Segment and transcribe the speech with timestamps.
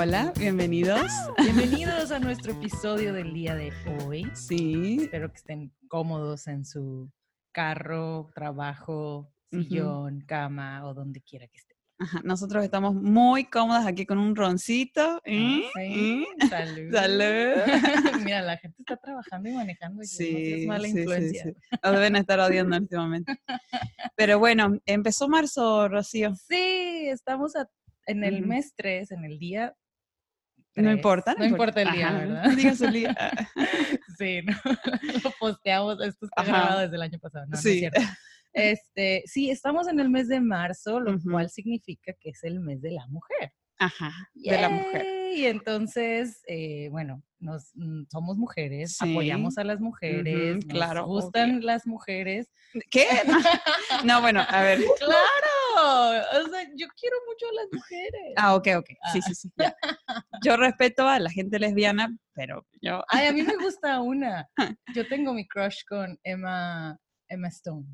[0.00, 1.10] Hola, bienvenidos.
[1.42, 3.70] Bienvenidos a nuestro episodio del día de
[4.02, 4.24] hoy.
[4.34, 4.96] Sí.
[5.02, 7.10] Espero que estén cómodos en su
[7.52, 11.76] carro, trabajo, sillón, cama o donde quiera que estén.
[11.98, 15.20] Ajá, nosotros estamos muy cómodas aquí con un roncito.
[15.24, 15.64] ¿eh?
[15.74, 16.24] Sí, ¿Eh?
[16.48, 16.92] Salud.
[16.94, 18.24] Salud.
[18.24, 20.02] Mira, la gente está trabajando y manejando.
[20.02, 21.44] Y no Sí, es mala sí, sí, influencia.
[21.44, 21.52] sí.
[21.82, 23.32] Nos deben estar odiando en este momento.
[24.16, 26.34] Pero bueno, empezó marzo, Rocío.
[26.36, 27.68] Sí, estamos a-
[28.06, 29.74] en el mes 3, en el día.
[30.76, 31.34] No importa.
[31.38, 32.44] No importa el día, Ajá, ¿verdad?
[32.44, 33.16] No digas el día.
[34.18, 34.52] Sí, no,
[35.24, 36.50] lo posteamos, esto está Ajá.
[36.50, 37.78] grabado desde el año pasado, no, no es Sí.
[37.78, 38.00] cierto.
[38.52, 42.82] Este, sí, estamos en el mes de marzo, lo cual significa que es el mes
[42.82, 43.52] de la mujer.
[43.78, 45.06] Ajá, de la mujer.
[45.34, 49.10] Y entonces, eh, bueno, nos, mm, somos mujeres, Sí.
[49.10, 51.66] apoyamos a las mujeres, nos claro, gustan obvio.
[51.66, 52.50] las mujeres.
[52.90, 53.06] ¿Qué?
[54.04, 54.80] No, bueno, a ver.
[54.98, 55.59] ¡Claro!
[55.76, 58.32] O sea, yo quiero mucho a las mujeres.
[58.36, 58.88] Ah, ok, ok.
[59.12, 59.50] Sí, sí, sí.
[59.56, 59.74] ya.
[60.44, 63.02] Yo respeto a la gente lesbiana, pero yo.
[63.08, 64.48] Ay, a mí me gusta una.
[64.94, 66.98] Yo tengo mi crush con Emma,
[67.28, 67.86] Emma Stone.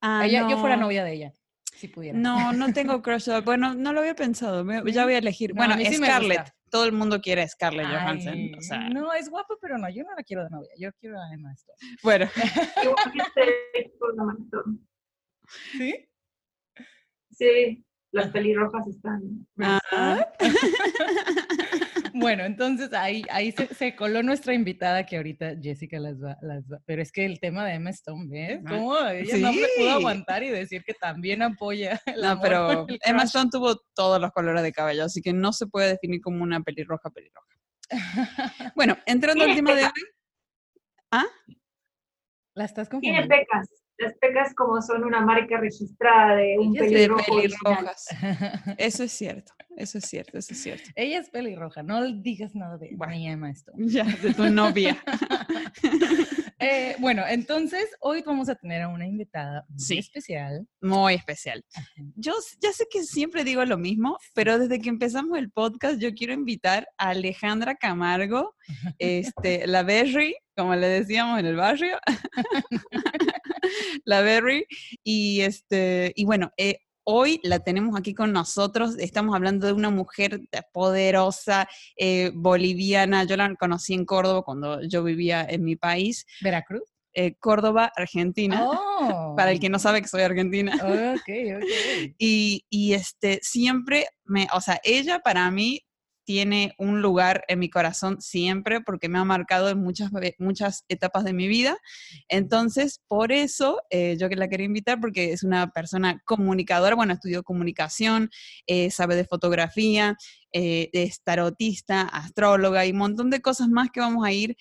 [0.00, 0.82] Ah, Ella, Yo fuera no.
[0.82, 1.32] novia de ella,
[1.74, 2.18] si pudiera.
[2.18, 3.28] No, no tengo crush.
[3.44, 4.64] Bueno, no lo había pensado.
[4.64, 5.50] me- Ya voy a elegir.
[5.54, 6.50] No, bueno, a sí Scarlett.
[6.70, 8.32] Todo el mundo quiere a Scarlett Johansson.
[8.34, 10.70] Ay, O sea, no, es guapa, pero no, yo no la quiero de novia.
[10.78, 11.76] Yo quiero a Emma Stone.
[12.02, 12.30] bueno.
[15.76, 16.08] ¿Sí?
[17.32, 19.46] Sí, las pelirrojas están.
[19.60, 20.26] Ah,
[22.14, 26.62] Bueno, entonces ahí, ahí se, se coló nuestra invitada que ahorita Jessica las va, las
[26.70, 28.60] va- Pero es que el tema de Emma Stone, ¿ves?
[28.68, 29.88] ¿Cómo ella no se pudo sí.
[29.88, 33.22] aguantar y decir que también apoya el no, pero el Emma?
[33.22, 36.60] Stone tuvo todos los colores de cabello, así que no se puede definir como una
[36.60, 37.48] pelirroja pelirroja.
[38.76, 39.90] Bueno, entrando al tema de hoy.
[41.10, 41.24] ¿Ah?
[42.54, 43.28] La estás Tiene confundiendo.
[43.34, 43.68] pecas.
[44.02, 48.06] Las pecas como son una marca registrada de un de pelirrojo pelirrojas.
[48.78, 50.90] Eso es cierto, eso es cierto, eso es cierto.
[50.96, 53.12] Ella es pelirroja, no digas nada de Bueno.
[53.14, 53.86] mi Emma Stone.
[53.88, 54.96] Ya, de tu novia.
[56.64, 59.98] Eh, bueno, entonces hoy vamos a tener a una invitada muy Sí.
[59.98, 60.64] especial.
[60.80, 61.64] Muy especial.
[62.14, 66.14] Yo ya sé que siempre digo lo mismo, pero desde que empezamos el podcast yo
[66.14, 68.54] quiero invitar a Alejandra Camargo,
[69.00, 71.98] este, la Berry, como le decíamos en el barrio,
[74.04, 74.66] la Berry,
[75.02, 78.96] y este, y bueno, eh, hoy la tenemos aquí con nosotros.
[78.98, 80.40] Estamos hablando de una mujer
[80.72, 83.24] poderosa, eh, boliviana.
[83.24, 86.82] Yo la conocí en Córdoba cuando yo vivía en mi país, ¿Veracruz?
[87.14, 88.64] eh, Córdoba, Argentina.
[88.64, 89.34] Oh.
[89.36, 90.72] Para el que no sabe que soy argentina.
[92.18, 95.80] Y, y, este, siempre me, o sea, ella para mí
[96.24, 101.24] tiene un lugar en mi corazón siempre porque me ha marcado en muchas, muchas etapas
[101.24, 101.76] de mi vida.
[102.28, 107.12] Entonces, por eso eh, yo que la quería invitar porque es una persona comunicadora, bueno,
[107.12, 108.30] estudió comunicación,
[108.66, 110.16] eh, sabe de fotografía,
[110.52, 114.56] eh, es tarotista, astróloga y un montón de cosas más que vamos a ir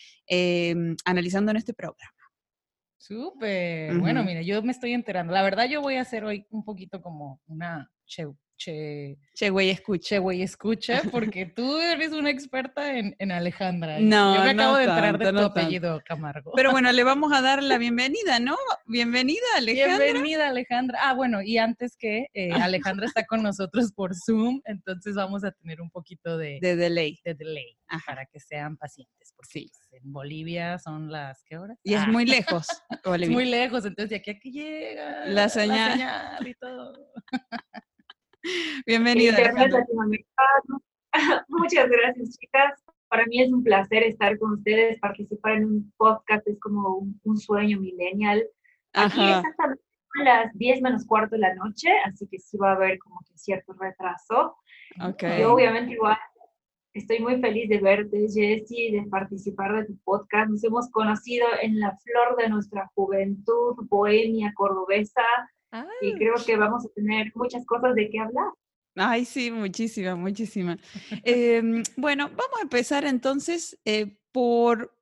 [1.05, 2.13] analizando en este programa.
[2.97, 3.97] Súper.
[3.97, 5.33] Bueno, mira, yo me estoy enterando.
[5.33, 7.91] La verdad, yo voy a hacer hoy un poquito como una
[8.63, 10.09] che, che, güey, escucha.
[10.09, 13.99] che, güey, escucha, porque tú eres una experta en, en Alejandra.
[13.99, 15.59] No, Yo me acabo no de enterar de tu no tanto.
[15.59, 16.51] apellido, Camargo.
[16.55, 18.55] Pero bueno, le vamos a dar la bienvenida, ¿no?
[18.85, 20.03] Bienvenida, Alejandra.
[20.05, 20.99] Bienvenida, Alejandra.
[21.01, 25.51] Ah, bueno, y antes que eh, Alejandra está con nosotros por Zoom, entonces vamos a
[25.51, 27.19] tener un poquito de, De delay.
[27.25, 28.03] de delay Ajá.
[28.05, 29.71] para que sean pacientes, porque Sí.
[29.89, 31.77] pues, en Bolivia son las, ¿qué horas?
[31.83, 32.25] Y es Ah, muy
[32.61, 33.33] lejos, es Bolivia.
[33.33, 35.93] muy lejos, entonces de aquí a que llega La señal.
[35.93, 36.93] señal y todo.
[38.85, 39.37] Bienvenida.
[41.49, 42.83] Muchas gracias, chicas.
[43.09, 47.19] Para mí es un placer estar con ustedes, participar en un podcast es como un,
[47.23, 48.45] un sueño millennial.
[48.93, 49.39] Aquí Ajá.
[49.39, 49.83] exactamente
[50.19, 53.19] a las 10 menos cuarto de la noche, así que sí va a haber como
[53.27, 54.57] que cierto retraso.
[55.01, 55.23] Ok.
[55.39, 56.17] Yo obviamente igual
[56.93, 60.49] estoy muy feliz de verte, Jessie, de participar de tu podcast.
[60.49, 65.23] Nos hemos conocido en la flor de nuestra juventud, bohemia cordobesa,
[66.01, 68.51] y creo que vamos a tener muchas cosas de qué hablar.
[68.95, 70.77] Ay, sí, muchísima, muchísima.
[71.23, 74.93] Em, bueno, vamos a empezar entonces eh, por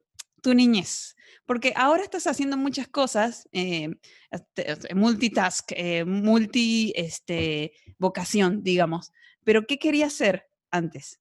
[0.42, 3.89] tu niñez, porque ahora estás haciendo muchas cosas, eh,
[4.30, 9.12] este, multitask, eh, multi este, vocación, digamos,
[9.44, 11.19] pero ¿qué quería hacer antes?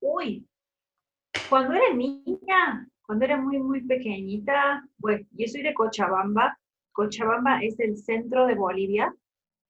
[0.00, 0.46] Uy,
[1.48, 6.59] cuando era niña, cuando era muy, muy pequeñita, pues yo soy de Cochabamba.
[6.92, 9.14] Cochabamba es el centro de Bolivia,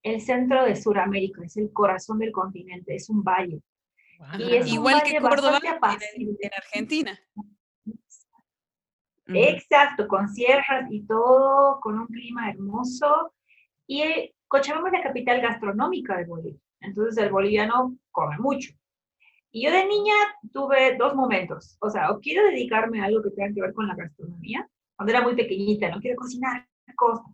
[0.02, 3.60] el centro de Sudamérica, es el corazón del continente, es un valle.
[4.66, 7.18] Igual que Córdoba en, Argentina.
[9.26, 13.32] Exacto, con sierras y todo, con un clima hermoso.
[13.86, 16.60] Y Cochabamba es la capital gastronómica de Bolivia.
[16.80, 18.72] Entonces el boliviano come mucho.
[19.52, 20.14] Y yo de niña
[20.52, 21.76] tuve dos momentos.
[21.80, 25.12] O sea, o quiero dedicarme a algo que tenga que ver con la gastronomía, cuando
[25.12, 27.26] era muy pequeñita, no quiero cocinar cosas.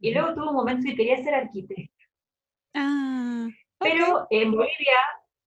[0.00, 2.04] Y luego tuve un momento que quería ser arquitecta.
[2.74, 3.48] Ah,
[3.78, 4.98] Pero en Bolivia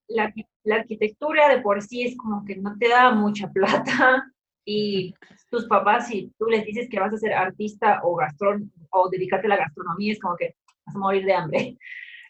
[0.08, 0.32] la,
[0.64, 4.24] la, arquitectura de por sí es como que no te da mucha plata
[4.64, 5.14] y
[5.50, 9.46] tus papás, si tú les dices que vas a ser artista o gastrón o dedicarte
[9.46, 11.78] a la gastronomía, es como que vas a morir de hambre.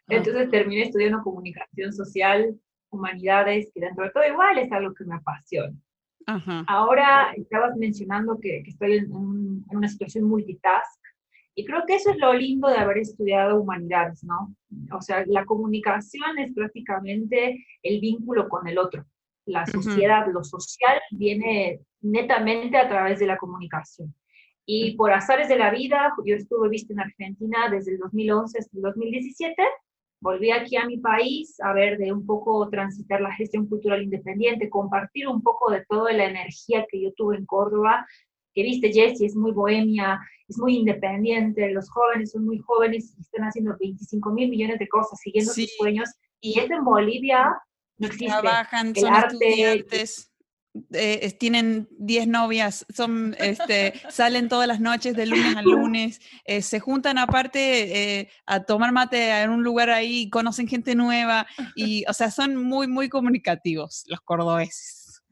[0.09, 2.55] Entonces terminé estudiando comunicación social,
[2.91, 5.77] humanidades, que dentro de todo igual es algo que me apasiona.
[6.67, 11.01] Ahora estabas mencionando que, que estoy en, en, una situación multitask
[11.55, 14.55] y creo que eso es lo lindo de haber estudiado humanidades, ¿no?
[14.93, 19.05] O sea, la comunicación es prácticamente el vínculo con el otro.
[19.47, 24.15] La sociedad, lo social viene netamente a través de la comunicación.
[24.67, 28.77] Y por azares de la vida, yo estuve vista en Argentina desde el 2011 hasta
[28.77, 29.63] el 2017
[30.21, 34.71] volví aquí a mi país a ver de un poco transitar la gestión cultural independiente,
[34.71, 38.07] compartir un poco de toda la energía que yo tuve en Córdoba,
[38.55, 40.19] que viste Jessie, es muy bohemia,
[40.49, 44.89] es muy independiente, los jóvenes son muy jóvenes y están haciendo 25 mil millones de
[44.89, 46.09] cosas, siguiendo sus sueños,
[46.41, 47.55] y es en Bolivia
[47.99, 48.27] no existe.
[48.27, 50.31] Trabajan, son estudiantes.
[50.93, 56.63] Eh, tienen 10 novias, son, este, salen todas las noches de lunes a lunes, eh,
[56.63, 62.05] se juntan aparte eh, a tomar mate en un lugar ahí, conocen gente nueva y,
[62.09, 65.23] o sea, son muy, muy comunicativos los cordobeses.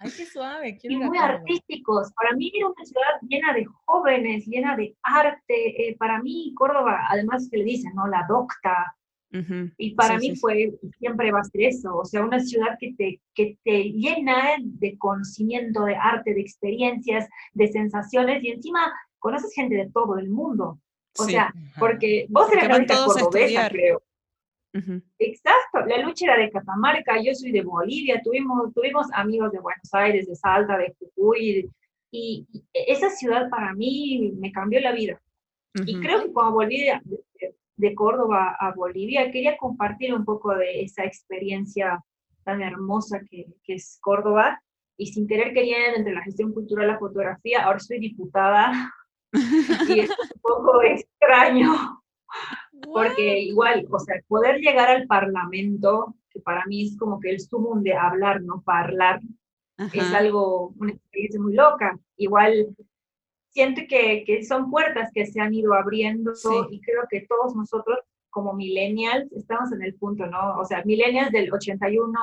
[0.00, 0.78] Ay, qué suave.
[0.82, 2.12] Y muy artísticos.
[2.12, 5.96] Para mí era una ciudad llena de jóvenes, llena de arte.
[5.98, 8.06] para mí Córdoba, además que le dicen, ¿no?
[8.06, 8.96] La docta,
[9.30, 13.20] y para mí fue, siempre va a ser eso, o sea, una ciudad que te,
[13.34, 19.74] que te llena de conocimiento, de arte, de experiencias, de sensaciones, y encima conoces gente
[19.74, 20.78] de todo el mundo.
[21.18, 24.02] O sea, porque vos eres la cordobesa, creo.
[25.18, 29.92] Exacto, la lucha era de Catamarca, yo soy de Bolivia, tuvimos, tuvimos amigos de Buenos
[29.92, 31.68] Aires, de Salta, de Jujuy,
[32.10, 35.20] y, esa ciudad para mí me cambió la vida.
[35.84, 37.00] Y creo que cuando volví de
[37.94, 39.30] Córdoba a Bolivia.
[39.30, 42.04] Quería compartir un poco de esa experiencia
[42.44, 44.60] tan hermosa que, es Córdoba.
[44.96, 48.92] Y sin querer querer, entre la gestión cultural y la fotografía, ahora soy diputada.
[49.88, 52.02] y es un poco extraño.
[52.82, 57.40] Porque igual, o sea, poder llegar al Parlamento, que para mí es como que el
[57.40, 59.20] sumum de hablar, no hablar,
[59.92, 61.98] es algo, una experiencia muy loca.
[62.16, 62.74] Igual
[63.58, 66.32] siento que, que, son puertas que se han ido abriendo
[66.70, 67.98] y creo que todos nosotros
[68.30, 70.58] como millennials estamos en el punto, ¿no?
[70.58, 72.16] O sea, millennials del 81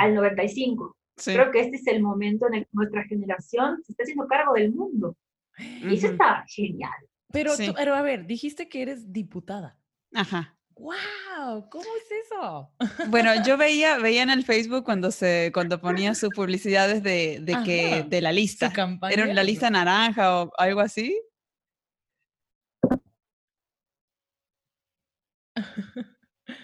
[0.00, 0.96] al 95.
[1.24, 4.54] Creo que este es el momento en el que nuestra generación se está haciendo cargo
[4.54, 5.16] del mundo.
[5.56, 6.90] Y eso está genial.
[7.30, 9.78] Pero, pero a ver, dijiste que eres diputada.
[10.12, 10.53] Ajá.
[10.76, 11.68] ¡Wow!
[11.70, 12.70] ¿Cómo es eso?
[13.08, 17.56] Bueno, yo veía, veía en el Facebook cuando se, cuando ponía sus publicidades de, de
[17.64, 18.72] que, de la lista.
[19.10, 21.16] Era la lista naranja o algo así.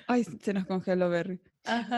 [0.07, 1.41] Ay, se nos congeló Berry.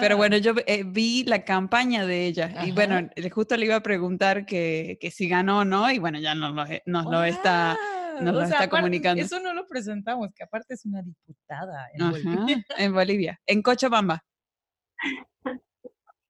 [0.00, 3.83] Pero bueno, yo eh, vi la campaña de ella y bueno, justo le iba a
[3.83, 7.78] preguntar que, que si ganó o no y bueno, ya nos lo, nos lo está
[8.23, 9.23] nos lo está comunicando.
[9.23, 12.64] Eso no lo presentamos, que aparte es una diputada en Bolivia.
[12.79, 14.25] En Bolivia, en Cochabamba.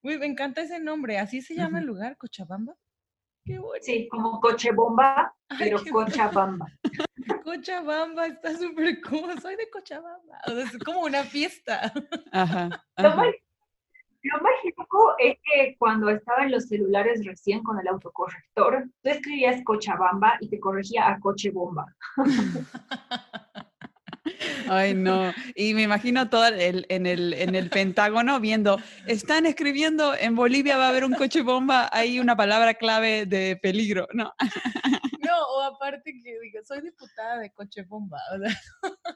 [0.02, 1.18] Uy, me encanta ese nombre.
[1.18, 2.74] ¿Así se llama el lugar, Cochabamba?
[3.44, 3.82] Qué bueno.
[3.82, 6.66] Sí, como Cochebomba, pero Cochabamba.
[7.44, 9.40] Cochabamba está súper cool.
[9.40, 10.40] Soy de Cochabamba.
[10.46, 11.92] es como una fiesta.
[12.32, 12.84] Ajá.
[14.22, 19.62] Lo mágico es que cuando estaba en los celulares recién con el autocorrector, tú escribías
[19.64, 21.86] Cochabamba y te corregía a Cochebomba.
[24.68, 25.32] Ay, no.
[25.54, 30.76] Y me imagino todo el, en, el, en el Pentágono viendo, están escribiendo, en Bolivia
[30.76, 34.32] va a haber un coche bomba, hay una palabra clave de peligro, ¿no?
[35.22, 38.18] No, o aparte que diga, soy diputada de coche bomba.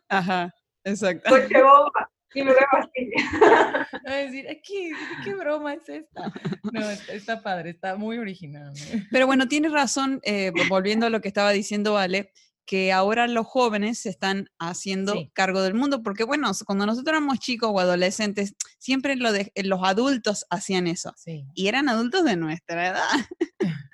[0.08, 1.28] Ajá, exacto.
[1.28, 2.10] Coche bomba.
[2.37, 3.11] Y me veo así.
[4.07, 4.93] a decir, ¿qué,
[5.25, 6.31] ¿qué broma es esta?
[6.71, 8.75] No, está, padre, está muy original.
[9.11, 12.31] Pero bueno, tienes razón, eh, volviendo a lo que estaba diciendo Ale,
[12.66, 17.38] que ahora los jóvenes se están haciendo cargo del mundo, porque bueno, cuando nosotros éramos
[17.38, 21.14] chicos o adolescentes, siempre lo de, los adultos hacían eso,
[21.55, 23.26] y eran adultos de nuestra edad.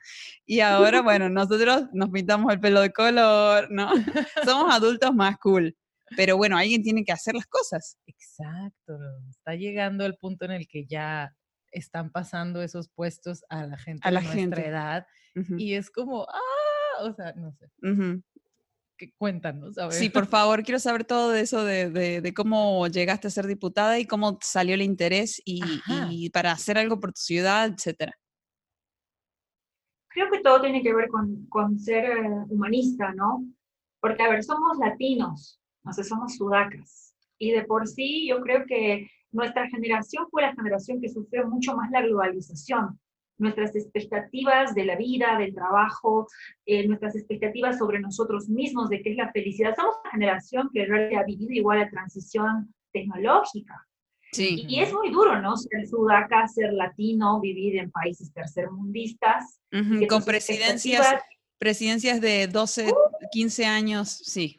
[0.47, 3.93] y ahora, bueno, nosotros nos pintamos el pelo de color, ¿no?
[4.45, 5.77] Somos adultos más cool.
[6.17, 7.99] Pero bueno, alguien tiene que hacer las cosas.
[8.07, 8.99] Exacto.
[9.31, 11.35] Está llegando el punto en el que ya
[11.73, 15.07] están pasando esos puestos a la gente a la de nuestra edad.
[15.57, 17.71] Y es como, ah, o sea, no sé.
[19.17, 19.95] cuéntanos, a ver.
[19.95, 24.07] Sí, por favor, quiero saber todo de eso, de, cómo llegaste a ser diputada y
[24.07, 28.13] cómo salió el interés y, para hacer algo por tu ciudad, etcétera.
[30.09, 33.47] Creo que todo tiene que ver con, con ser eh, humanista, ¿no?
[33.99, 35.59] Porque, a ver, somos latinos,
[35.91, 37.17] sé, somos sudacas.
[37.39, 41.75] Y de por sí yo creo que nuestra generación fue la generación que sufrió mucho
[41.75, 43.01] más la globalización.
[43.39, 46.29] Nuestras expectativas de la vida, del trabajo,
[46.67, 49.75] eh, nuestras expectativas sobre nosotros mismos, de qué es la felicidad.
[49.75, 53.89] Somos una generación que realmente ha vivido igual la transición tecnológica.
[54.33, 54.65] Sí.
[54.69, 55.57] Y, es muy duro, ¿no?
[55.57, 59.61] Ser sudaca, ser latino, vivir en países tercermundistas.
[60.09, 61.17] Con presidencias,
[61.63, 62.93] presidencias de 12,
[63.31, 64.59] 15 años, sí.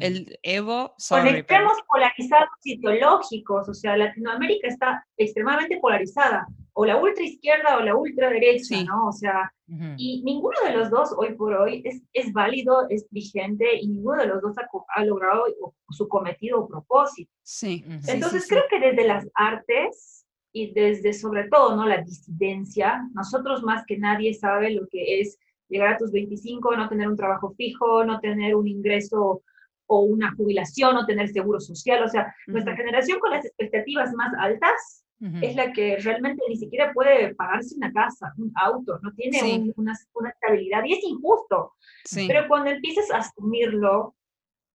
[0.00, 7.24] El Evo, Con extremos polarizados ideológicos, o sea, Latinoamérica está extremadamente polarizada, o la ultra
[7.24, 9.06] izquierda o la ultra derecha, ¿no?
[9.06, 9.50] O sea,
[9.96, 14.20] y ninguno de los dos hoy por hoy es, es válido, es vigente, y ninguno
[14.20, 14.54] de los dos
[14.94, 15.44] ha, logrado
[15.88, 17.32] su cometido o propósito.
[17.42, 17.82] Sí.
[18.08, 21.86] Entonces creo que desde las artes y desde sobre todo, ¿no?
[21.86, 25.38] La disidencia, nosotros más que nadie sabe lo que es
[25.72, 29.42] llegar a tus 25, no tener un trabajo fijo, no tener un ingreso
[29.86, 32.02] o una jubilación o tener seguro social.
[32.04, 35.04] O sea, nuestra generación con las expectativas más altas
[35.40, 39.96] es la que realmente ni siquiera puede pagarse una casa, un auto, no tiene una,
[40.14, 41.74] una, estabilidad y es injusto.
[42.26, 44.16] Pero cuando empiezas a asumirlo,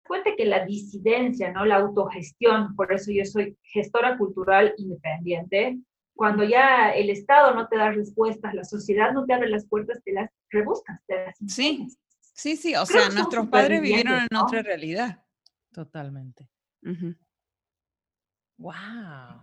[0.07, 1.65] cuente que la disidencia, ¿no?
[1.65, 5.79] la autogestión, por eso yo soy gestora cultural independiente,
[6.15, 10.03] cuando ya el Estado no te da respuestas, la sociedad no te abre las puertas,
[10.05, 11.89] te las rebuscas, te las Sí,
[12.35, 15.25] Sí, sí, o sea, nuestros padres vivieron en otra realidad.
[15.73, 16.51] Totalmente.
[18.59, 19.41] Wow.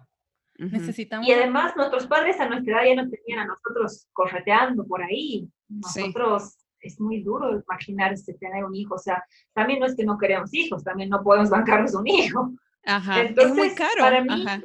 [0.57, 1.27] Necesitamos.
[1.27, 5.49] Y además, nuestros padres a nuestra edad ya no tenían a nosotros correteando por ahí.
[5.69, 8.95] Nosotros es muy duro imaginarse tener un hijo.
[8.95, 9.23] O sea,
[9.53, 12.51] también no es que no queremos hijos, también no podemos bancarnos un hijo.
[12.85, 13.21] Ajá.
[13.21, 13.99] es muy caro.
[13.99, 14.61] Para mí, Ajá.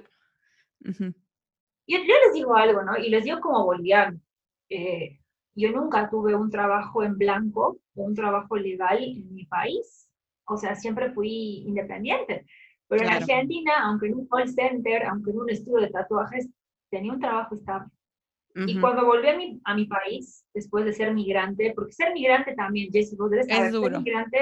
[1.86, 2.96] Yo, les digo algo, ¿no?
[2.96, 4.18] Y les digo como boliviano.
[4.68, 5.18] Eh,
[5.54, 10.08] yo nunca tuve un trabajo en blanco, un trabajo legal en mi país.
[10.46, 12.46] O sea, siempre fui independiente.
[12.88, 16.48] Pero en Argentina, aunque en un call center, aunque en un estudio de tatuajes,
[16.90, 17.90] tenía un trabajo estable.
[18.54, 22.54] Y cuando volví a mi, a mi país, después de ser migrante, porque ser migrante
[22.54, 24.38] también, Jessy, vos debes saber, ser migrante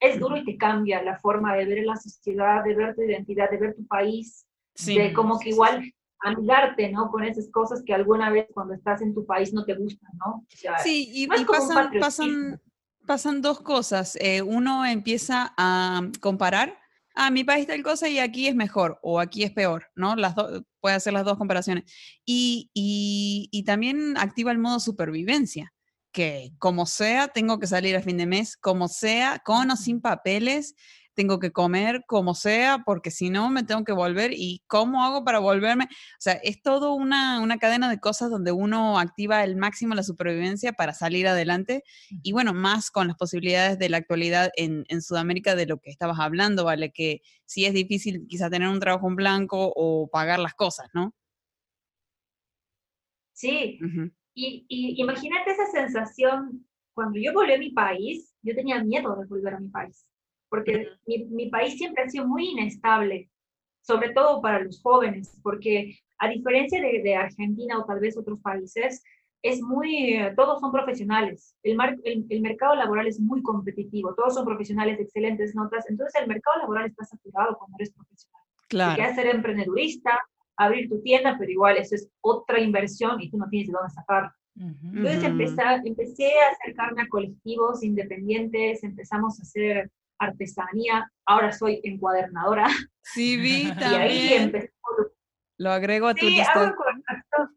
[0.00, 3.50] es duro y te cambia la forma de ver la sociedad, de ver tu identidad,
[3.50, 4.46] de ver tu país,
[4.86, 5.82] de como que igual
[6.22, 7.10] amigarte, ¿no?
[7.10, 10.46] Con esas cosas que alguna vez cuando estás en tu país no te gustan, ¿no?
[10.82, 12.60] sí, y, pasan, pasan,
[13.06, 14.16] pasan, dos cosas.
[14.20, 16.78] Eh, uno empieza a comparar,
[17.14, 20.16] ah, mi país tal cosa y aquí es mejor o aquí es peor, ¿no?
[20.16, 20.34] Las
[20.80, 21.84] puede hacer las dos comparaciones.
[22.24, 25.72] Y, y, y también activa el modo supervivencia
[26.12, 30.00] que como sea, tengo que salir a fin de mes, como sea, con o sin
[30.00, 30.74] papeles,
[31.14, 35.24] tengo que comer como sea, porque si no me tengo que volver y cómo hago
[35.24, 35.84] para volverme.
[35.84, 40.02] O sea, es todo una, una cadena de cosas donde uno activa el máximo la
[40.02, 41.82] supervivencia para salir adelante
[42.22, 45.90] y bueno, más con las posibilidades de la actualidad en, en Sudamérica de lo que
[45.90, 46.92] estabas hablando, ¿vale?
[46.92, 51.14] Que sí es difícil quizá tener un trabajo en blanco o pagar las cosas, ¿no?
[53.34, 53.78] Sí,
[54.34, 59.26] y, y imagínate esa sensación, cuando yo volví a mi país, yo tenía miedo de
[59.26, 60.06] volver a mi país
[60.52, 63.30] porque mi, mi, país siempre ha sido muy inestable,
[63.80, 68.38] sobre todo para los jóvenes, porque a diferencia de, de Argentina o tal vez otros
[68.40, 69.02] países,
[69.40, 74.44] es muy, todos son profesionales, el, el, el, mercado laboral es muy competitivo, todos son
[74.44, 78.42] profesionales, excelentes notas, entonces el mercado laboral está saturado cuando eres profesional.
[78.68, 78.96] Claro.
[78.96, 80.20] Quieres ser emprendedurista,
[80.58, 83.90] abrir tu tienda, pero igual eso es otra inversión y tú no tienes de dónde
[83.90, 84.30] sacar.
[84.54, 89.90] Entonces empecé, empecé a acercarme a colectivos independientes, empezamos a hacer
[90.24, 92.66] artesanía, ahora soy encuadernadora.
[93.02, 93.92] Sí, vi también.
[93.92, 94.72] Y ahí empezó.
[95.58, 96.74] Lo agrego a tu sí, lista.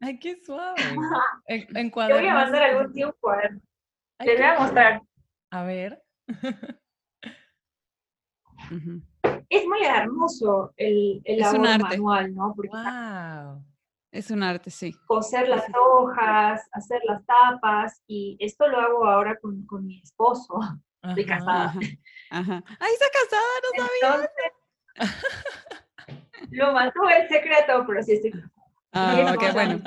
[0.01, 0.75] Ay, qué suave.
[1.47, 3.61] En, Te voy a mandar algún día un cuaderno.
[4.19, 5.01] Te voy a mostrar.
[5.51, 6.03] A ver.
[9.49, 11.97] Es muy hermoso el, el es un arte.
[11.97, 12.53] manual, ¿no?
[12.55, 13.63] Porque wow.
[14.11, 14.95] Es un arte, sí.
[15.05, 20.57] Coser las hojas, hacer las tapas, y esto lo hago ahora con, con mi esposo.
[21.09, 21.73] Estoy casada.
[22.29, 24.29] Ajá, Ahí está casada, no sabía.
[26.51, 28.51] lo mató el secreto, pero sí estoy casada.
[28.97, 29.83] Ah, ok, bueno.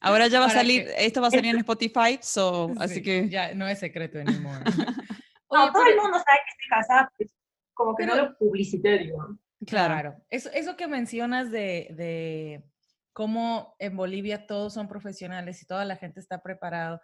[0.00, 3.28] Ahora ya va a salir, esto va a salir en Spotify, so, así que...
[3.28, 4.60] Ya no es secreto anymore.
[5.50, 7.34] no, todo el mundo sabe que estoy casada, pues,
[7.74, 9.36] como que no lo publicité, digo.
[9.66, 10.14] Claro.
[10.30, 12.62] Eso, eso que mencionas de, de
[13.12, 17.00] cómo en Bolivia todos son profesionales y toda la gente está preparado.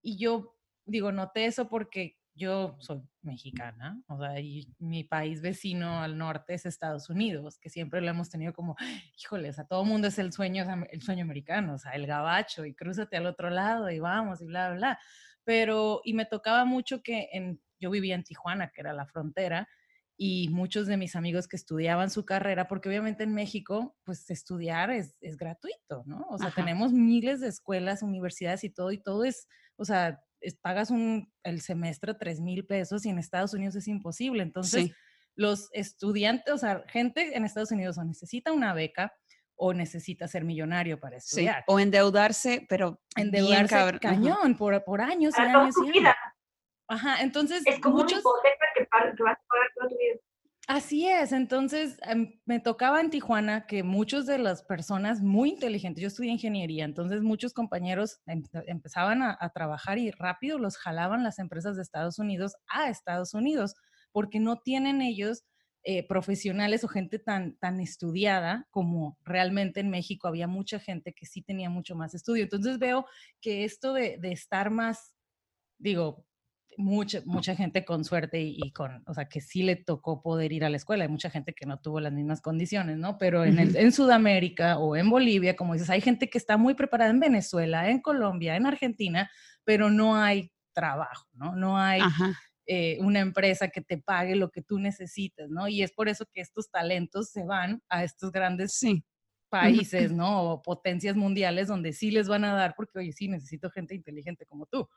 [0.00, 0.56] Y yo
[0.86, 6.54] digo, noté eso porque yo soy mexicana, o sea, y mi país vecino al norte
[6.54, 8.76] es Estados Unidos, que siempre lo hemos tenido como,
[9.16, 12.74] híjoles, a todo mundo es el sueño, el sueño americano, o sea, el gabacho, y
[12.74, 14.98] crúzate al otro lado y vamos, y bla, bla, bla.
[15.44, 19.68] Pero, y me tocaba mucho que en, yo vivía en Tijuana, que era la frontera,
[20.16, 24.90] y muchos de mis amigos que estudiaban su carrera, porque obviamente en México, pues estudiar
[24.90, 26.24] es, es gratuito, ¿no?
[26.30, 30.22] O sea, tenemos miles de escuelas, universidades y todo, y todo es, o sea,
[30.60, 34.42] pagas un, el semestre tres mil pesos y en Estados Unidos es imposible.
[34.42, 34.92] Entonces,
[35.36, 39.12] los estudiantes, o sea, gente en Estados Unidos o necesita una beca
[39.56, 41.64] o necesita ser millonario para estudiar.
[41.66, 46.14] o endeudarse, pero endeudarse cañón por, por años y años y años.
[46.88, 47.62] Ajá, entonces.
[47.66, 48.18] Es como muchos...
[48.18, 50.20] hipoteca que, vas a pagar toda tu vida.
[50.66, 56.00] Así es, entonces em, me tocaba en Tijuana que muchos de las personas muy inteligentes,
[56.00, 61.38] yo estudié ingeniería, entonces muchos compañeros em, empezaban a, trabajar y rápido los jalaban las
[61.38, 63.74] empresas de Estados Unidos a Estados Unidos,
[64.10, 65.44] porque no tienen ellos
[65.82, 71.26] eh, profesionales o gente tan, tan estudiada como realmente en México había mucha gente que
[71.26, 72.44] sí tenía mucho más estudio.
[72.44, 73.04] Entonces veo
[73.42, 75.14] que esto de estar más,
[75.78, 76.24] digo,
[76.76, 80.64] mucha, mucha gente con suerte y, con, o sea, que sí le tocó poder ir
[80.64, 81.04] a la escuela.
[81.04, 83.18] Hay mucha gente que no tuvo las mismas condiciones, ¿no?
[83.18, 87.10] Pero en, en Sudamérica o en Bolivia, como dices, hay gente que está muy preparada
[87.10, 89.30] en Venezuela, en Colombia, en Argentina,
[89.64, 91.56] pero no hay trabajo, ¿no?
[91.56, 92.02] No hay
[92.66, 95.68] eh, una empresa que te pague lo que tú necesitas, ¿no?
[95.68, 99.04] Y es por eso que estos talentos se van a estos grandes sí.
[99.50, 100.42] países, ¿no?
[100.42, 104.46] O potencias mundiales donde sí les van a dar, porque, oye, sí, necesito gente inteligente
[104.46, 104.88] como tú.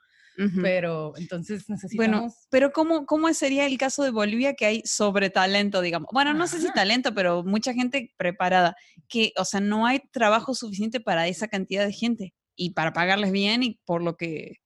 [0.62, 1.96] Pero entonces necesitamos...
[1.96, 6.08] Bueno, pero ¿cómo, ¿cómo sería el caso de Bolivia que hay sobre talento, digamos?
[6.12, 8.76] Bueno, no sé si talento, pero mucha gente preparada,
[9.08, 13.32] que, o sea, no hay trabajo suficiente para esa cantidad de gente y para pagarles
[13.32, 14.58] bien y por lo que,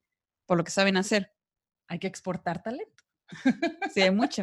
[0.46, 1.32] por lo que saben hacer.
[1.88, 3.02] Hay que exportar talento.
[3.92, 4.42] Sí, hay mucho.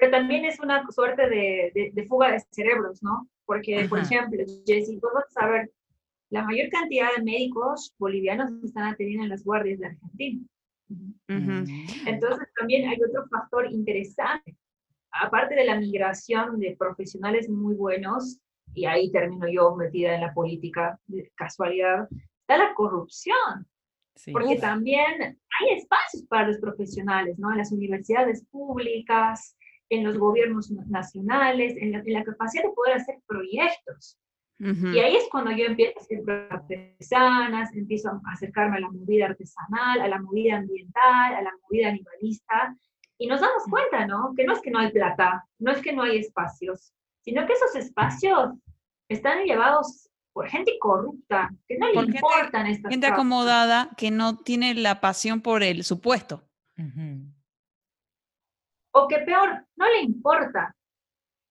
[0.00, 3.28] Pero también es una suerte de, de, fuga de cerebros, ¿no?
[3.44, 5.72] Porque, por ejemplo, Jessy, vos vas a saber
[6.30, 10.46] la mayor cantidad de médicos bolivianos están atendiendo en las guardias de Argentina.
[12.06, 14.56] Entonces también hay otro factor interesante.
[15.10, 18.38] Aparte de la migración de profesionales muy buenos,
[18.74, 22.08] y ahí termino yo metida en la política de casualidad,
[22.40, 23.66] está la corrupción.
[24.32, 27.52] Porque también hay espacios para los profesionales, ¿no?
[27.52, 29.56] En las universidades públicas,
[29.90, 34.18] en los gobiernos nacionales, en la, en la capacidad de poder hacer proyectos.
[34.60, 39.26] Y ahí es cuando yo empiezo a hacer artesanas, empiezo a acercarme a la movida
[39.26, 42.76] artesanal, a la movida ambiental, a la movida animalista,
[43.18, 44.34] y nos damos cuenta, ¿no?
[44.36, 46.92] Que no es que no hay plata, no es que no hay espacios,
[47.24, 48.50] sino que esos espacios
[49.08, 54.36] están llevados por gente corrupta, que no le importan gente, estas Gente acomodada que no
[54.36, 56.44] tiene la pasión por el supuesto.
[58.92, 60.74] O que peor, no le importa,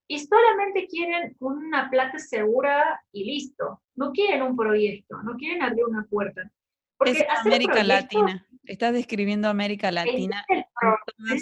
[0.08, 3.82] y solamente quieren una plata segura y listo.
[3.96, 6.50] No quieren un proyecto, no quieren abrir una puerta.
[6.98, 8.48] Porque es América Latina.
[8.64, 10.46] Estás describiendo América Latina.
[10.48, 10.66] Es el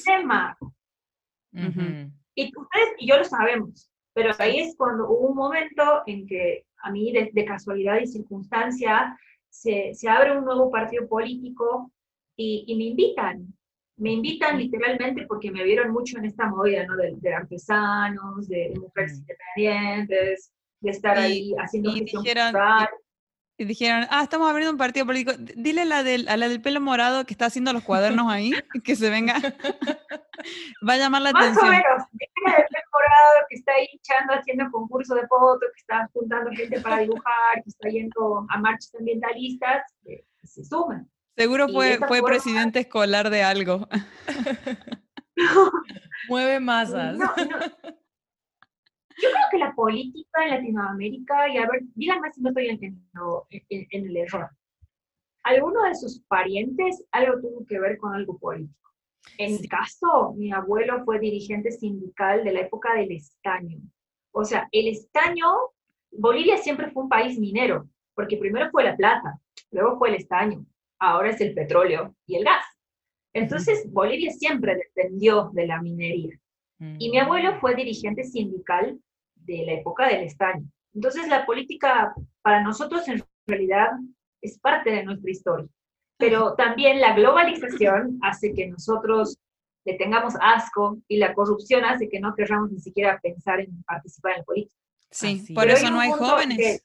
[0.04, 0.58] problema.
[2.36, 6.66] Y ustedes y yo lo sabemos, pero ahí es cuando hubo un momento en que
[6.84, 9.18] a mí, de, casualidad y circunstancia,
[9.50, 11.92] se, se, abre un nuevo partido político
[12.36, 13.56] y, y me invitan
[13.98, 16.96] me invitan literalmente porque me vieron mucho en esta movida, ¿no?
[16.98, 22.54] De, artesanos, de, mujeres independientes, de estar ahí haciendo y dijeron,
[23.58, 25.32] y, dijeron, ah, estamos abriendo un partido político.
[25.40, 28.52] Dile a la, del, a la del pelo morado que está haciendo los cuadernos ahí,
[28.84, 29.36] que se venga.
[30.88, 31.56] Va a llamar la atención.
[31.56, 35.26] Más o menos, dile a del pelo morado que está ahí echando, haciendo concurso de
[35.28, 40.66] fotos, que está juntando gente para dibujar, que está yendo a marchas ambientalistas, que se
[40.66, 41.10] sumen.
[41.36, 43.88] Seguro fue, fue presidente escolar de algo.
[46.30, 47.18] Mueve masas.
[49.18, 53.48] Yo creo que la política en Latinoamérica, y a ver, díganme si no estoy entendiendo
[53.50, 54.50] en, el error.
[55.44, 58.92] ¿Alguno de sus parientes algo tuvo que ver con algo político?
[59.38, 63.80] En mi caso, mi abuelo fue dirigente sindical de la época del estaño.
[64.32, 65.48] O sea, el estaño,
[66.12, 69.40] Bolivia siempre fue un país minero, porque primero fue la plata,
[69.72, 70.66] luego fue el estaño,
[71.00, 72.66] ahora es el petróleo y el gas.
[73.34, 76.40] Entonces, Bolivia siempre dependió de la minería.
[77.00, 79.00] Y mi abuelo fue dirigente sindical
[79.36, 80.66] de la época del estaño.
[80.94, 83.90] Entonces, la política para nosotros en realidad
[84.42, 85.68] es parte de nuestra historia.
[86.18, 89.38] Pero también la globalización hace que nosotros
[89.86, 94.34] le tengamos asco y la corrupción hace que no queramos ni siquiera pensar en participar
[94.34, 94.76] en la política.
[95.12, 96.84] Sí, por eso no hay jóvenes.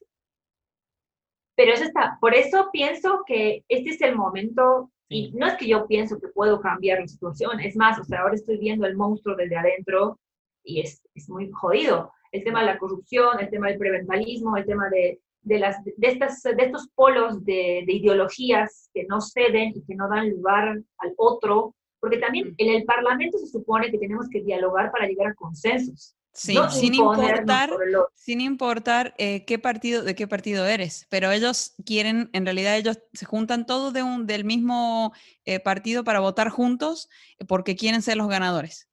[1.60, 5.68] Pero eso está, por eso pienso que este es el momento, y no es que
[5.68, 8.96] yo pienso que puedo cambiar la situación, es más, o sea, ahora estoy viendo el
[8.96, 10.18] monstruo desde adentro
[10.64, 12.12] y es, es muy jodido.
[12.32, 15.92] El tema de la corrupción, el tema del preventalismo, el tema de, de, las, de,
[16.00, 20.80] estas, de estos polos de, de, ideologías que no ceden y que no dan lugar
[20.96, 25.26] al otro, porque también en el Parlamento se supone que tenemos que dialogar para llegar
[25.26, 26.16] a consensos.
[26.32, 27.70] Sí, sin importar,
[28.14, 33.00] sin importar eh, qué partido, de qué partido eres, pero ellos quieren, en realidad ellos
[33.12, 35.12] se juntan todos de un, del mismo
[35.44, 38.88] eh, partido para votar juntos eh, porque quieren ser los ganadores.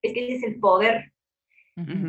[0.00, 1.12] Es que ese es el poder.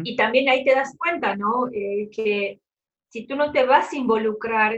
[0.04, 1.69] Y también ahí te das cuenta, ¿no?
[1.71, 2.60] que
[3.08, 4.78] si tú no te vas a involucrar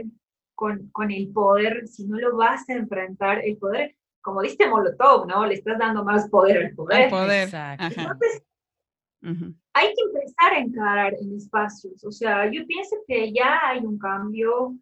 [0.54, 5.26] con, con el poder, si no lo vas a enfrentar, el poder, como dice Molotov,
[5.26, 5.44] ¿no?
[5.44, 7.02] Le estás dando más poder al poder.
[7.02, 7.48] El poder.
[7.78, 8.42] Entonces,
[9.72, 12.04] hay que empezar a encarar en espacios.
[12.04, 14.74] O sea, yo pienso que ya hay un cambio.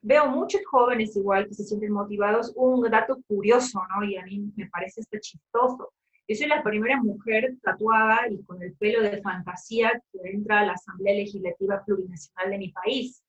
[0.00, 2.52] Veo muchos jóvenes igual que se sienten motivados.
[2.56, 4.04] Un dato curioso, ¿no?
[4.04, 5.92] Y a mí me parece este chistoso.
[6.28, 10.66] Yo soy la primera mujer tatuada y con el pelo de fantasía que entra a
[10.66, 13.24] la Asamblea Legislativa Plurinacional de mi país.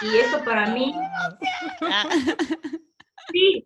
[0.00, 0.94] Y eso para mí...
[3.30, 3.64] Sí,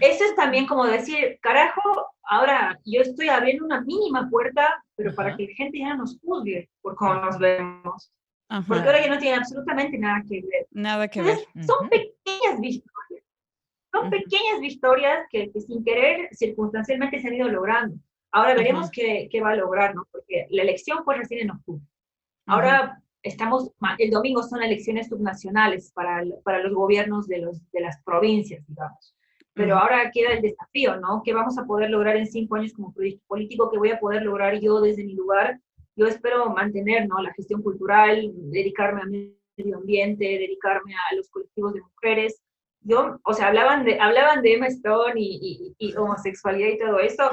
[0.00, 1.80] eso es también como decir, carajo,
[2.28, 6.18] ahora yo estoy abriendo una mínima puerta, pero para que la gente ya no nos
[6.20, 8.12] juzgue por cómo nos vemos.
[8.66, 10.66] Porque ahora ya no tiene absolutamente nada que ver.
[10.70, 11.38] Nada que ver.
[11.66, 13.24] Son pequeñas victorias.
[13.92, 17.96] Son pequeñas victorias que, sin querer circunstancialmente se han ido logrando.
[18.30, 20.06] Ahora veremos qué, qué, va a lograr, ¿no?
[20.10, 21.82] Porque la elección fue recién en octubre.
[22.46, 28.02] Ahora estamos, el domingo son elecciones subnacionales para, para los gobiernos de, los, de las
[28.02, 29.14] provincias, digamos.
[29.58, 31.20] Pero ahora queda el desafío, ¿no?
[31.24, 33.70] ¿Qué vamos a poder lograr en cinco años como proyecto político?
[33.70, 35.60] ¿Qué voy a poder lograr yo desde mi lugar?
[35.96, 37.20] Yo espero mantener, ¿no?
[37.20, 39.10] La gestión cultural, dedicarme al
[39.56, 42.40] medio ambiente, dedicarme a los colectivos de mujeres.
[42.82, 47.00] Yo, o sea, hablaban de, hablaban de Emma Stone y, y, y homosexualidad y todo
[47.00, 47.28] eso.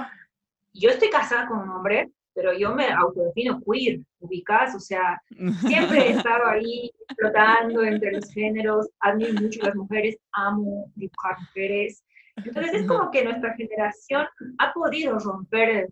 [0.73, 5.21] Yo estoy casada con un hombre, pero yo me autodefino queer, ubicás, o sea,
[5.61, 11.39] siempre he estado ahí flotando entre los géneros, admiro mucho a las mujeres, amo dibujar
[11.39, 12.03] mujeres,
[12.37, 14.25] entonces es como que nuestra generación
[14.57, 15.89] ha podido romper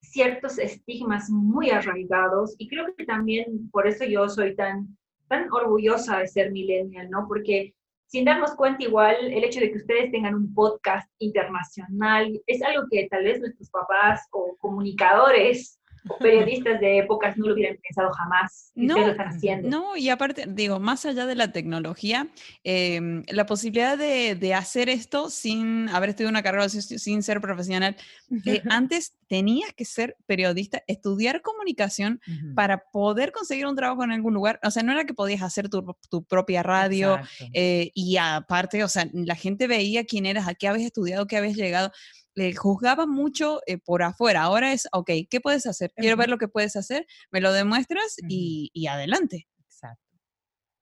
[0.00, 4.96] ciertos estigmas muy arraigados y creo que también por eso yo soy tan,
[5.28, 7.26] tan orgullosa de ser millennial, ¿no?
[7.28, 7.74] Porque
[8.06, 12.86] sin darnos cuenta igual, el hecho de que ustedes tengan un podcast internacional es algo
[12.90, 15.80] que tal vez nuestros papás o comunicadores
[16.18, 18.72] periodistas de épocas no lo hubieran pensado jamás.
[18.74, 19.68] Y no, lo están haciendo.
[19.68, 22.28] No, y aparte, digo, más allá de la tecnología,
[22.64, 27.96] em, la posibilidad de, de, hacer esto sin haber estudiado una carrera, sin ser profesional,
[28.44, 32.20] eh, antes tenías que ser periodista, estudiar comunicación
[32.54, 34.60] para poder conseguir un trabajo en algún lugar.
[34.62, 37.18] O sea, no era que podías hacer tu, tu propia radio
[37.52, 41.36] eh, y aparte, o sea, la gente veía quién eras, a qué habías estudiado, qué
[41.36, 41.92] habías llegado
[42.36, 44.42] le juzgaba mucho eh, por afuera.
[44.42, 45.90] Ahora es, ok, ¿qué puedes hacer?
[45.96, 49.48] Quiero ver lo que puedes hacer, me lo demuestras y, y, adelante.
[49.64, 50.04] Exacto.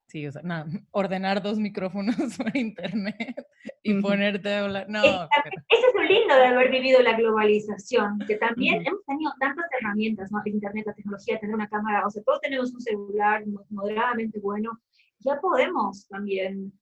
[0.08, 3.46] Sí, o sea, no, ordenar dos micrófonos por internet
[3.84, 4.86] y ponerte a hablar.
[4.88, 9.66] No, Ese es lo lindo de haber vivido la globalización, que también hemos tenido tantas
[9.80, 10.42] herramientas, ¿no?
[10.44, 14.80] El internet, la tecnología, tener una cámara, o sea, todos tenemos un celular moderadamente bueno.
[15.20, 16.72] Ya podemos también,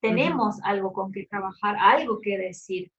[0.00, 2.90] tenemos algo con que trabajar, algo que decir.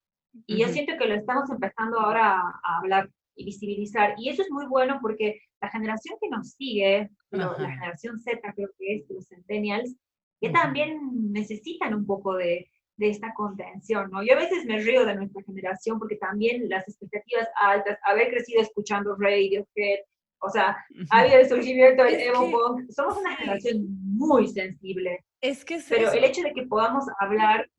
[0.46, 4.16] Y yo siento que lo estamos empezando ahora a, hablar y visibilizar.
[4.18, 8.70] Y eso es muy bueno porque la generación que nos sigue, la generación Z creo
[8.78, 9.96] que es, los centennials,
[10.42, 11.00] que también
[11.32, 14.24] necesitan un poco de, de, esta contención, ¿no?
[14.24, 18.62] Yo a veces me río de nuestra generación porque también las expectativas altas, haber crecido
[18.62, 20.00] escuchando Radiohead,
[20.44, 20.78] o sea,
[21.10, 25.24] ha habido el surgimiento del emo punk, somos una generación muy sensible.
[25.40, 27.70] Es que Pero el hecho de que podamos hablar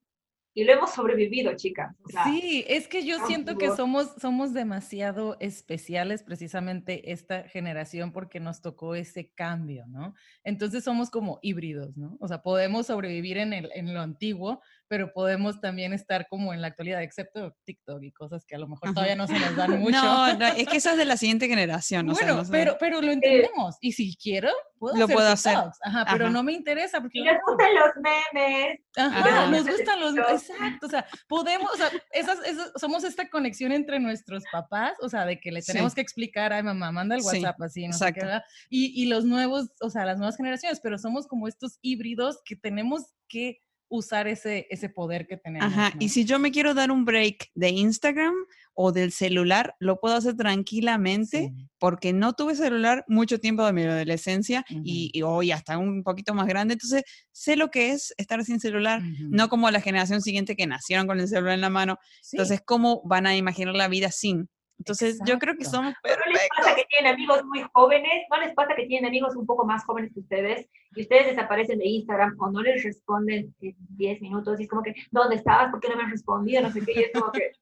[0.54, 1.94] y lo hemos sobrevivido, chicas.
[2.24, 8.62] sí, es que yo siento que somos, somos demasiado especiales precisamente esta generación porque nos
[8.62, 10.14] tocó ese cambio, ¿no?
[10.44, 12.16] Entonces somos como híbridos, ¿no?
[12.20, 16.60] O sea, podemos sobrevivir en, el, en lo antiguo, pero podemos también estar como en
[16.60, 19.70] la actualidad, excepto TikTok y cosas que a lo mejor todavía no se nos dan
[19.80, 20.02] mucho.
[20.02, 22.06] No, no es que eso es de la siguiente generación.
[22.06, 23.76] Bueno, pero, pero lo entendemos.
[23.80, 25.56] Y si quiero, puedo lo hacer puedo hacer.
[25.82, 27.00] Ajá, pero no me interesa.
[27.00, 28.80] Porque y nos gustan los memes.
[28.96, 30.50] Ajá, nos gustan los memes.
[30.50, 30.86] Exacto.
[30.86, 32.38] O sea, podemos, o sea, esas,
[32.76, 36.62] somos esta conexión entre nuestros papás, o sea, de que le tenemos que explicar, ay,
[36.62, 38.20] mamá, manda el WhatsApp así, no sé qué,
[38.68, 42.56] y, y los nuevos, o sea, las nuevas generaciones, pero somos como estos híbridos que
[42.56, 43.63] tenemos que
[43.96, 45.72] usar ese, ese poder que tenemos.
[45.72, 48.34] Ajá, y si yo me quiero dar un break de Instagram
[48.74, 53.82] o del celular, lo puedo hacer tranquilamente porque no tuve celular mucho tiempo de mi
[53.82, 58.58] adolescencia y, hoy hasta un poquito más grande, entonces sé lo que es estar sin
[58.58, 61.98] celular, no como la generación siguiente que nacieron con el celular en la mano,
[62.32, 64.48] entonces cómo van a imaginar la vida sin.
[64.78, 66.26] Entonces, yo creo que somos perfectos.
[66.26, 68.24] ¿No les pasa que tienen amigos muy jóvenes?
[68.30, 70.68] ¿No les pasa que tienen amigos un poco más jóvenes que ustedes?
[70.94, 74.82] Y ustedes desaparecen de Instagram o no les responden en 10 minutos y es como
[74.82, 75.70] que, ¿dónde estabas?
[75.70, 76.62] ¿Por qué no me has respondido?
[76.62, 76.92] No sé qué.
[76.92, 77.52] Y es como que,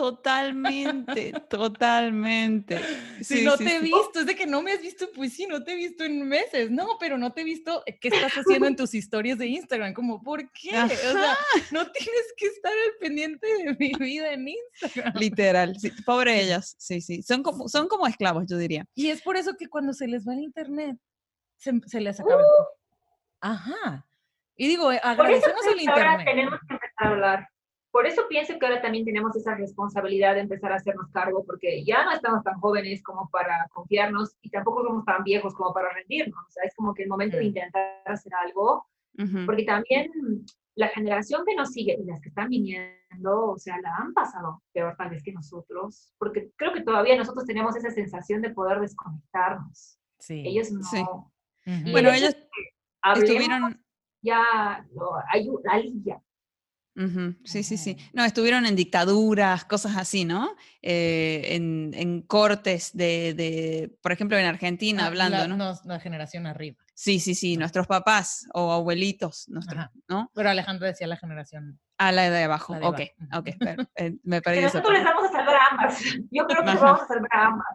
[0.00, 2.80] Totalmente, totalmente.
[3.20, 5.62] Si no te he visto, es de que no me has visto, pues sí, no
[5.62, 8.76] te he visto en meses, no, pero no te he visto qué estás haciendo en
[8.76, 10.70] tus historias de Instagram, como, ¿por qué?
[10.70, 11.36] O sea,
[11.70, 15.12] no tienes que estar al pendiente de mi vida en Instagram.
[15.16, 18.86] Literal, sí, pobre ellas, sí, sí, son como, son como esclavos, yo diría.
[18.94, 20.96] Y es por eso que cuando se les va el internet,
[21.58, 22.64] se, les acaba el uh.
[23.42, 24.06] Ajá.
[24.56, 26.24] Y digo, eh, agradecemos el internet.
[26.24, 27.48] tenemos que empezar a hablar
[27.90, 31.84] por eso pienso que ahora también tenemos esa responsabilidad de empezar a hacernos cargo, porque
[31.84, 35.92] ya no estamos tan jóvenes como para confiarnos y tampoco somos tan viejos como para
[35.92, 36.38] rendirnos.
[36.46, 37.46] O sea, es como que el momento de mm.
[37.46, 38.86] intentar hacer algo,
[39.44, 40.10] porque también
[40.76, 44.62] la generación que nos sigue y las que están viniendo, o sea, la han pasado
[44.72, 48.80] peor tal vez que nosotros, porque creo que todavía nosotros tenemos esa sensación de poder
[48.80, 49.98] desconectarnos.
[50.20, 50.42] Sí.
[50.46, 50.82] Ellos no.
[50.82, 51.04] Sí.
[51.90, 52.36] Bueno, ellos
[53.14, 53.82] estuvieron...
[54.22, 55.48] Ya, no, hay
[56.96, 57.96] una alivia Sí, sí, sí.
[58.12, 60.56] No, estuvieron en dictaduras, cosas así, ¿no?
[60.82, 65.74] Eh, en, cortes de, por ejemplo, en Argentina, ah, hablando, ¿no?
[65.84, 66.76] La generación arriba.
[66.94, 70.30] Sí, sí, sí, nuestros papás o abuelitos, ¿no?
[70.34, 71.80] Pero Alejandro decía la generación.
[71.96, 73.00] A la de abajo, ok,
[73.34, 73.48] ok,
[73.96, 74.62] eh, me parece.
[74.64, 76.02] nosotros les vamos a salvar a ambas.
[76.30, 77.66] Yo creo que les vamos a salvar a ambas.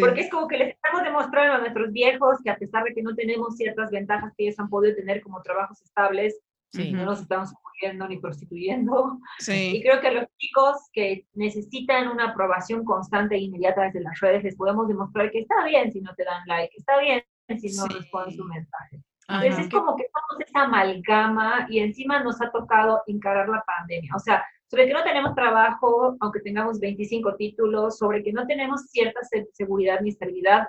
[0.00, 3.02] Porque es como que les estamos demostrando a nuestros viejos que a pesar de que
[3.02, 6.38] no tenemos ciertas ventajas que ellos han podido tener como trabajos estables,
[6.72, 9.18] no nos estamos muriendo ni prostituyendo.
[9.46, 14.18] Y creo que a los chicos que necesitan una aprobación constante e inmediata desde las
[14.20, 17.22] redes, les podemos demostrar que está bien si no te dan like, está bien
[17.60, 19.02] si no respondes un mensaje.
[19.28, 24.12] Entonces es como que somos esa amalgama y encima nos ha tocado encarar la pandemia.
[24.14, 28.82] O sea, sobre que no tenemos trabajo, aunque tengamos 25 títulos, sobre que no tenemos
[28.86, 29.20] cierta
[29.52, 30.66] seguridad ni estabilidad,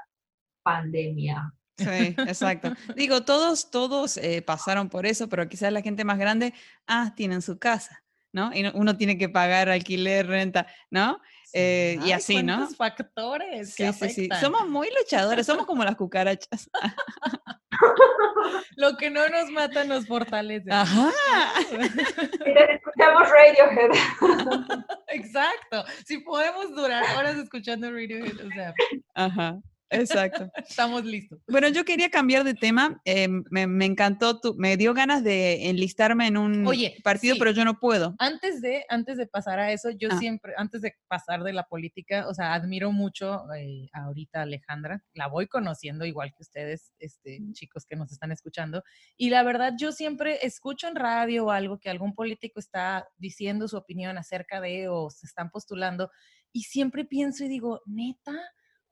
[0.61, 1.51] pandemia.
[1.77, 2.73] Sí, exacto.
[2.95, 6.53] Digo, todos, todos eh, pasaron por eso, pero quizás la gente más grande,
[6.87, 8.51] ah, tienen su casa, ¿no?
[8.53, 11.19] Y uno tiene que pagar alquiler, renta, ¿no?
[11.53, 12.67] Eh, y así, ¿no?
[12.69, 13.75] factores.
[13.75, 14.29] Sí, sí, sí.
[14.41, 16.69] Somos muy luchadores, somos como las cucarachas.
[18.75, 20.71] Lo que no nos mata nos fortalece.
[20.71, 21.11] Ajá.
[22.69, 23.91] escuchamos Radiohead.
[25.07, 25.85] Exacto.
[26.05, 28.73] Si podemos durar horas escuchando Radiohead, o sea.
[29.13, 29.59] Ajá.
[29.93, 30.49] Exacto.
[30.67, 31.39] Estamos listos.
[31.47, 33.01] Bueno, yo quería cambiar de tema.
[33.05, 36.69] Eh, me, encantó, tu, me dio ganas de enlistarme en un
[37.03, 38.15] partido, pero yo no puedo.
[38.19, 40.17] Antes de, antes de pasar a eso, yo ah.
[40.17, 45.03] siempre, antes de pasar de la política, o sea, admiro mucho eh, ahorita a Alejandra.
[45.13, 48.83] La voy conociendo igual que ustedes, este, chicos que nos están escuchando.
[49.17, 53.77] Y la verdad, yo siempre escucho en radio algo que algún político está diciendo su
[53.77, 56.09] opinión acerca de o se están postulando
[56.51, 58.39] y siempre pienso y digo, neta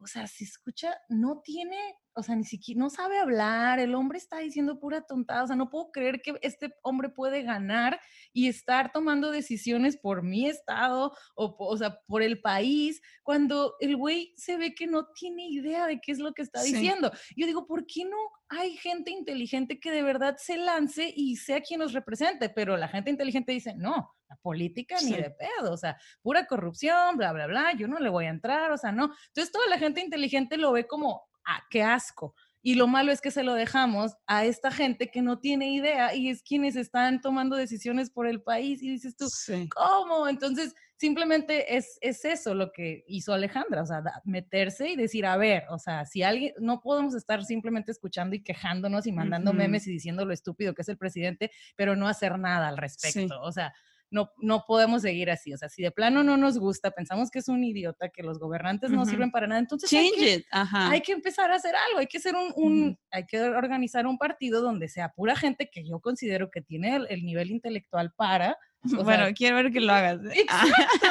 [0.01, 1.77] o sea, si escucha, no tiene,
[2.13, 5.55] o sea, ni siquiera, no sabe hablar, el hombre está diciendo pura tontada, o sea,
[5.55, 7.99] no puedo creer que este hombre puede ganar
[8.33, 13.95] y estar tomando decisiones por mi estado o, o sea, por el país, cuando el
[13.95, 17.11] güey se ve que no tiene idea de qué es lo que está diciendo.
[17.35, 18.17] Yo digo, ¿por qué no
[18.49, 22.49] hay gente inteligente que de verdad se lance y sea quien nos represente?
[22.49, 27.17] Pero la gente inteligente dice, no, la política ni de pedo, o sea, pura corrupción,
[27.17, 29.13] bla, bla, bla, yo no le voy a entrar, o sea, no.
[29.27, 32.35] Entonces toda la gente inteligente lo ve como, ah, qué asco.
[32.63, 36.13] Y lo malo es que se lo dejamos a esta gente que no tiene idea
[36.13, 39.27] y es quienes están tomando decisiones por el país y dices tú,
[39.75, 40.27] ¿cómo?
[40.27, 45.37] Entonces, simplemente es, es eso lo que hizo Alejandra, o sea, meterse y decir, a
[45.37, 49.87] ver, o sea, si alguien, no podemos estar simplemente escuchando y quejándonos y mandando memes
[49.87, 53.41] y diciendo lo estúpido que es el presidente, pero no hacer nada al respecto.
[53.41, 53.73] O sea,
[54.11, 55.53] no, no podemos seguir así.
[55.53, 58.39] O sea, si de plano no nos gusta, pensamos que es un idiota, que los
[58.39, 62.07] gobernantes no sirven para nada, entonces hay que, hay que, empezar a hacer algo, hay
[62.07, 66.51] que hacer un, hay que organizar un partido donde sea pura gente que yo considero
[66.51, 68.57] que tiene el, nivel intelectual para
[69.05, 70.19] bueno, quiero ver que lo hagas.
[70.35, 71.07] Exacto,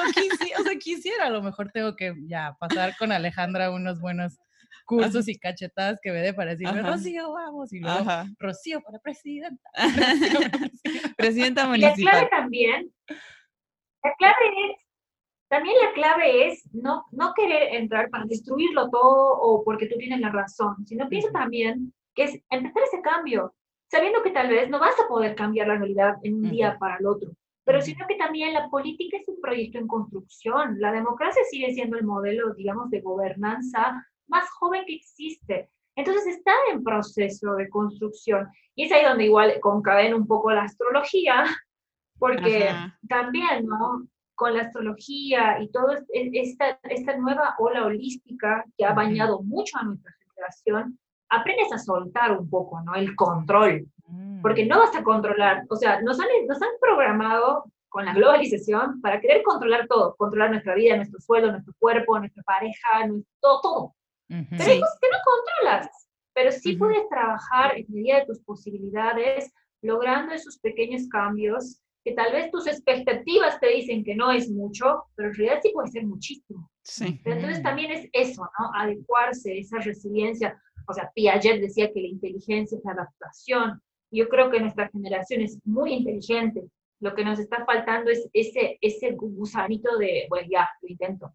[0.58, 4.38] o sea, quisiera, a lo mejor tengo que ya pasar con Alejandra unos buenos
[4.90, 8.04] cursos y cachetadas que me dé para decirme, Rocío, vamos, y luego
[8.40, 9.70] Rocío para presidenta.
[11.16, 12.00] presidenta municipal.
[12.00, 12.92] Y la clave también,
[14.02, 14.34] la clave
[14.68, 14.76] es,
[15.48, 20.18] también la clave es no, no querer entrar para destruirlo todo o porque tú tienes
[20.18, 23.54] la razón, sino piensa también que es empezar ese cambio,
[23.88, 26.96] sabiendo que tal vez no vas a poder cambiar la realidad en un día para
[26.96, 27.30] el otro,
[27.64, 30.80] pero sino que también la política es un proyecto en construcción.
[30.80, 35.68] La democracia sigue siendo el modelo, digamos, de gobernanza más joven que existe.
[35.96, 38.48] Entonces está en proceso de construcción.
[38.74, 41.44] Y es ahí donde igual concadena un poco la astrología,
[42.18, 42.70] porque
[43.08, 44.06] también, ¿no?
[44.34, 49.84] Con la astrología y toda esta, esta nueva ola holística que ha bañado mucho a
[49.84, 52.94] nuestra generación, aprendes a soltar un poco, ¿no?
[52.94, 53.86] El control.
[54.06, 54.40] Mm.
[54.40, 59.00] Porque no vas a controlar, o sea, nos han, nos han programado con la globalización
[59.00, 62.88] para querer controlar todo, controlar nuestra vida, nuestro sueldo, nuestro cuerpo, nuestra pareja,
[63.40, 63.94] todo, todo.
[64.30, 65.88] Pero hay cosas que no controlas,
[66.32, 72.32] pero sí puedes trabajar en medida de tus posibilidades, logrando esos pequeños cambios que tal
[72.32, 76.06] vez tus expectativas te dicen que no es mucho, pero en realidad sí puede ser
[76.06, 76.70] muchísimo.
[76.82, 77.20] Sí.
[77.24, 78.70] entonces también es eso, ¿no?
[78.74, 80.58] Adecuarse, esa resiliencia.
[80.86, 83.82] O sea, Piaget decía que la inteligencia es la adaptación.
[84.10, 86.64] Yo creo que nuestra generación es muy inteligente.
[87.00, 91.32] Lo que nos está faltando es ese, ese gusanito de, bueno, ya, lo intento.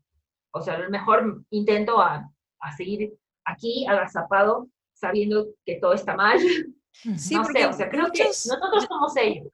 [0.52, 2.30] O sea, a lo mejor intento a
[2.60, 3.14] a seguir
[3.46, 6.40] aquí agazapado sabiendo que todo está mal.
[7.18, 9.50] Sí, porque o sea, creo que nosotros somos ellos.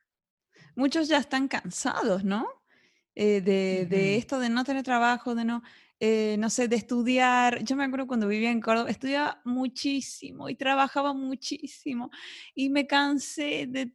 [0.75, 2.47] Muchos ya están cansados, ¿no?
[3.15, 5.63] Eh, de, de, esto de no tener trabajo, de no,
[6.03, 7.63] eh, no sé, de estudiar.
[7.63, 12.09] Yo me acuerdo cuando vivía en Córdoba, estudiaba muchísimo y trabajaba muchísimo
[12.55, 13.93] y me cansé de,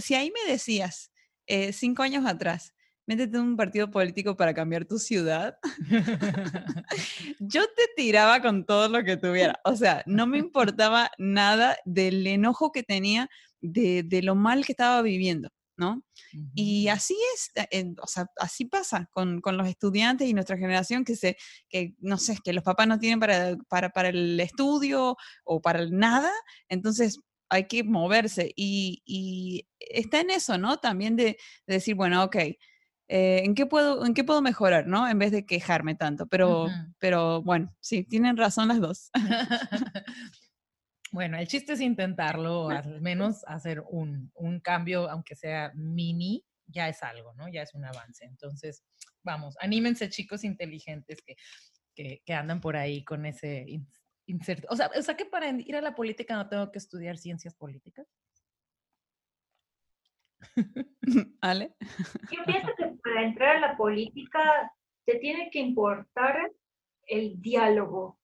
[0.00, 1.12] si ahí me decías,
[1.46, 2.74] eh, cinco años atrás,
[3.06, 5.58] métete en un partido político para cambiar tu ciudad.
[7.40, 9.60] yo te tiraba con todo lo que tuviera.
[9.64, 13.28] O sea, no me importaba nada del enojo que tenía
[13.60, 15.48] de, de lo mal que estaba viviendo.
[15.78, 16.02] ¿no?
[16.54, 21.04] Y así es, eh, o sea, así pasa con, con, los estudiantes y nuestra generación
[21.04, 21.36] que se,
[21.68, 25.80] que no sé, que los papás no tienen para, para, para el estudio o para
[25.80, 26.32] el nada,
[26.68, 30.78] entonces hay que moverse y, y, está en eso, ¿no?
[30.78, 32.36] También de, de decir, bueno, ok,
[33.08, 35.08] eh, ¿en, qué puedo, ¿en qué puedo mejorar, no?
[35.08, 36.26] En vez de quejarme tanto.
[36.26, 36.66] Pero,
[36.98, 39.10] pero bueno, sí, tienen razón las dos.
[41.12, 46.88] bueno, el chiste es intentarlo, al menos hacer un, un, cambio, aunque sea mini, ya
[46.88, 47.48] es algo, ¿no?
[47.48, 48.24] Ya es un avance.
[48.24, 48.82] Entonces,
[49.22, 51.36] vamos, anímense chicos inteligentes que,
[51.94, 53.66] que, que andan por ahí con ese...
[54.68, 57.54] O sea, o sea, que para ir a la política no tengo que estudiar ciencias
[57.54, 58.08] políticas.
[61.40, 61.74] ¿Ale?
[62.32, 64.72] Yo pienso que para entrar a la política
[65.06, 66.50] te tiene que importar
[67.06, 68.18] el diálogo,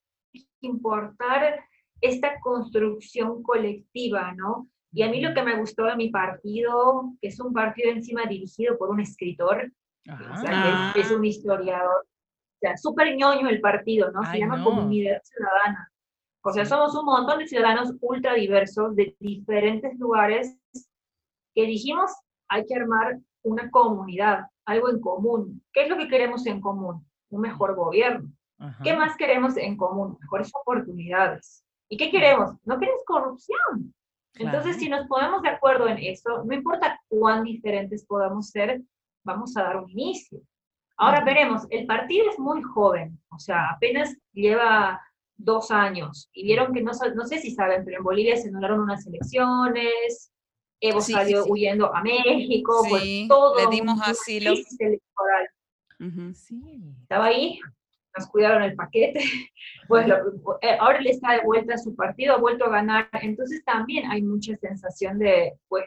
[0.61, 1.63] importar
[2.01, 4.67] esta construcción colectiva, ¿no?
[4.91, 8.25] Y a mí lo que me gustó de mi partido, que es un partido encima
[8.25, 9.71] dirigido por un escritor,
[10.05, 14.21] o sea, es, un historiador, o sea, súper ñoño el partido, ¿no?
[14.25, 15.89] Se llama Comunidad Ciudadana.
[16.45, 20.57] O sea, somos un montón de ciudadanos ultra diversos de diferentes lugares
[21.53, 22.11] que dijimos,
[22.49, 25.63] hay que armar una comunidad, algo en común.
[25.71, 27.05] ¿Qué es lo que queremos en común?
[27.29, 28.29] Un mejor gobierno.
[28.81, 30.17] ¿Qué más queremos en común?
[30.21, 31.65] Mejores oportunidades.
[31.89, 32.55] ¿Y qué queremos?
[32.63, 33.93] No queremos corrupción.
[34.35, 38.81] Entonces, si nos ponemos de acuerdo en eso, no importa cuán diferentes podamos ser,
[39.23, 40.39] vamos a dar un inicio.
[40.97, 45.01] Ahora veremos, el partido es muy joven, o sea, apenas lleva
[45.35, 48.79] dos años y vieron que no, no sé si saben, pero en Bolivia se anularon
[48.79, 50.31] unas elecciones,
[50.85, 53.55] Evo salió huyendo a México, pues todo.
[53.55, 54.51] Le dimos asilo.
[54.51, 55.49] Electoral.
[57.03, 57.57] Estaba ahí,
[58.17, 59.23] nos cuidaron el paquete.
[59.89, 60.07] Pues
[60.61, 63.09] eh, ahora le está de vuelta a su partido, ha vuelto a ganar.
[63.21, 65.83] Entonces también hay mucha sensación de, pues,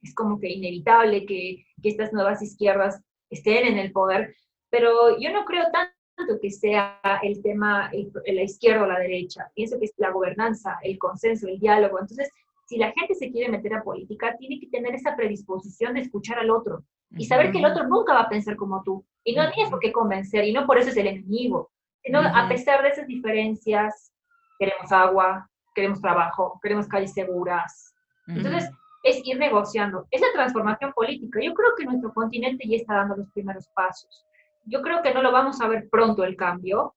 [0.00, 4.36] es como que inevitable que, que estas nuevas izquierdas estén en el poder.
[4.70, 9.50] Pero yo no creo tanto que sea el tema la izquierda o la derecha.
[9.54, 11.98] Pienso que es la gobernanza, el consenso, el diálogo.
[11.98, 12.30] Entonces,
[12.72, 16.38] si la gente se quiere meter a política, tiene que tener esa predisposición de escuchar
[16.38, 19.04] al otro y saber que el otro nunca va a pensar como tú.
[19.24, 21.70] Y no tienes por qué convencer, y no por eso es el enemigo,
[22.02, 24.10] sino a pesar de esas diferencias,
[24.58, 27.94] queremos agua, queremos trabajo, queremos calles seguras.
[28.26, 28.70] Entonces,
[29.02, 30.06] es ir negociando.
[30.10, 31.40] Es la transformación política.
[31.42, 34.24] Yo creo que nuestro continente ya está dando los primeros pasos.
[34.64, 36.94] Yo creo que no lo vamos a ver pronto el cambio,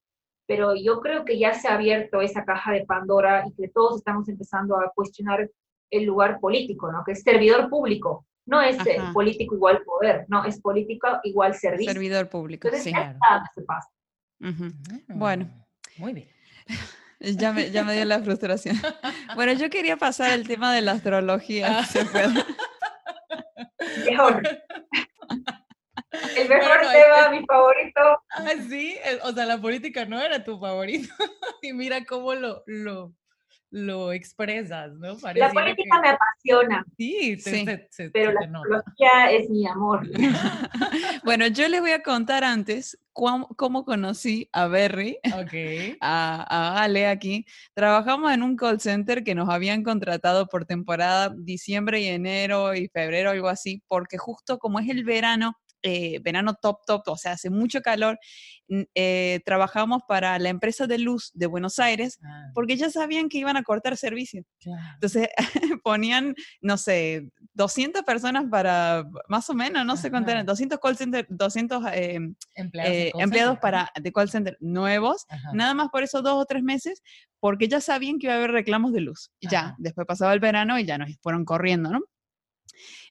[0.48, 3.98] pero yo creo que ya se ha abierto esa caja de Pandora y que todos
[3.98, 5.50] estamos empezando a cuestionar
[5.90, 7.04] el lugar político, ¿no?
[7.06, 8.26] Que es servidor público.
[8.46, 11.92] No es eh, político igual poder, no, es político igual servicio.
[11.92, 13.00] Servidor público, Entonces, sí.
[13.56, 13.90] se pasa.
[15.10, 15.50] Bueno.
[15.98, 16.30] Muy bien.
[17.18, 18.76] Ya me, ya me dio la frustración.
[19.36, 21.84] Bueno, yo quería pasar el tema de la astrología.
[21.86, 22.04] ¿Se
[24.06, 24.44] Mejor.
[26.38, 28.02] El mejor tema, mi favorito.
[28.30, 31.14] Ah, sí, o sea, la política no era tu favorito.
[31.62, 33.14] y mira cómo lo, lo,
[33.76, 35.18] lo expresas, ¿no?
[35.36, 36.86] la política me apasiona.
[36.98, 37.66] Sí, sí.
[38.14, 40.08] pero la astrología es mi amor.
[41.26, 45.98] bueno, yo les voy a contar antes cómo, conocí a Berry, okay.
[46.02, 47.46] a, a, Ale aquí.
[47.74, 52.88] Trabajamos en un call center que nos habían contratado por temporada diciembre y enero y
[52.88, 55.58] febrero, algo así, porque justo como es el verano,
[55.88, 58.18] eh, verano top, top, o sea, hace mucho calor,
[58.96, 62.50] eh, trabajamos para la empresa de luz de Buenos Aires ah.
[62.56, 64.44] porque ya sabían que iban a cortar servicio.
[64.96, 65.30] Entonces
[65.84, 70.98] ponían, no sé, 200 personas para, más o menos, no sé cuánto eran, 200 call
[70.98, 72.20] center, 200 eh,
[72.56, 77.04] empleados, para, de call center nuevos, nada más por esos dos o tres meses,
[77.40, 79.30] porque ya sabían que iba a haber reclamos de luz.
[79.40, 82.02] Ya, después pasaba el verano y ya nos fueron corriendo, ¿no?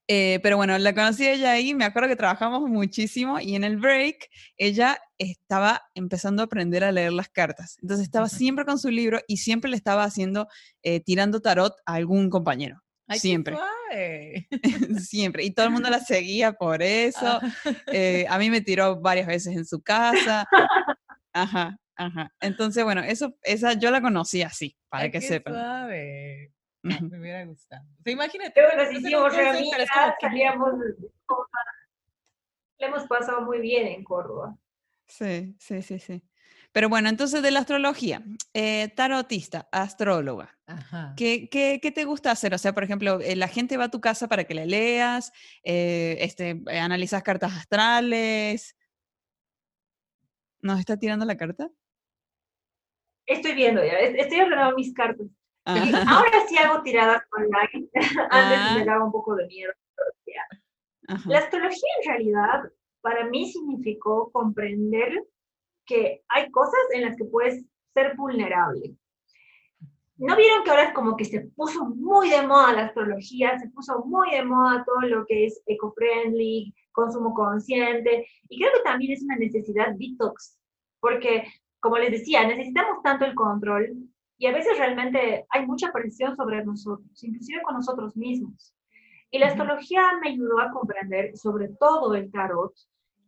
[0.07, 3.79] Eh, pero bueno, la conocí ella ahí, me acuerdo que trabajamos muchísimo y en el
[3.79, 4.29] break
[4.59, 7.79] ella estaba empezando a aprender a leer las cartas.
[7.81, 10.47] Entonces estaba siempre con su libro y siempre le estaba haciendo,
[10.83, 12.83] eh, tirando tarot a algún compañero.
[13.11, 13.57] siempre.
[15.09, 15.45] siempre.
[15.45, 17.41] Y todo el mundo la seguía por eso.
[17.41, 17.55] Ah.
[17.87, 20.47] Eh, a mí me tiró varias veces en su casa.
[21.33, 22.31] Ajá, ajá.
[22.41, 25.55] Entonces, bueno, eso, esa yo la conocí así, para que sepan.
[26.85, 27.85] Me hubiera gustado.
[27.99, 28.53] O sea, imagínate.
[28.55, 29.33] Pero nos hicimos
[30.21, 30.73] salíamos.
[32.79, 34.57] Le hemos pasado muy bien en Córdoba.
[35.07, 36.23] Sí, sí, sí, sí.
[36.73, 38.23] Pero bueno, entonces de la astrología,
[38.53, 40.59] eh, tarotista, astróloga,
[41.17, 42.55] ¿Qué, ¿qué, qué, te gusta hacer?
[42.55, 45.33] O sea, por ejemplo, eh, la gente va a tu casa para que la leas,
[45.63, 48.77] eh, este, eh, analizas cartas astrales.
[50.63, 51.71] ¿Nos está tirando la carta?
[53.27, 55.27] Estoy viendo ya, estoy ordenando mis cartas.
[55.65, 57.89] Ahora sí hago tiradas online.
[58.31, 58.85] Antes me ah.
[58.85, 59.73] daba un poco de miedo.
[61.27, 65.23] La astrología en realidad para mí significó comprender
[65.87, 68.97] que hay cosas en las que puedes ser vulnerable.
[70.17, 73.69] ¿No vieron que ahora es como que se puso muy de moda la astrología, se
[73.69, 78.27] puso muy de moda todo lo que es eco-friendly, consumo consciente?
[78.49, 80.57] Y creo que también es una necesidad detox,
[81.01, 81.45] porque,
[81.81, 84.09] como les decía, necesitamos tanto el control
[84.39, 88.75] y a veces realmente hay mucha presión sobre nosotros, inclusive con nosotros mismos.
[89.31, 92.73] Y la astrología me ayudó a comprender, sobre todo el tarot,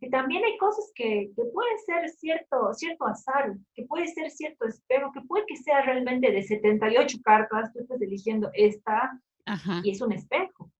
[0.00, 4.66] que también hay cosas que, que pueden ser cierto, cierto azar, que puede ser cierto
[4.66, 9.18] espejo, que puede que sea realmente de 78 cartas, tú estás eligiendo esta
[9.82, 10.70] y es un espejo.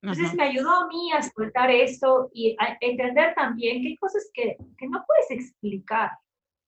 [0.00, 4.30] Entonces me ayudó a mí a soltar eso y a entender también que hay cosas
[4.32, 6.12] que, que no puedes explicar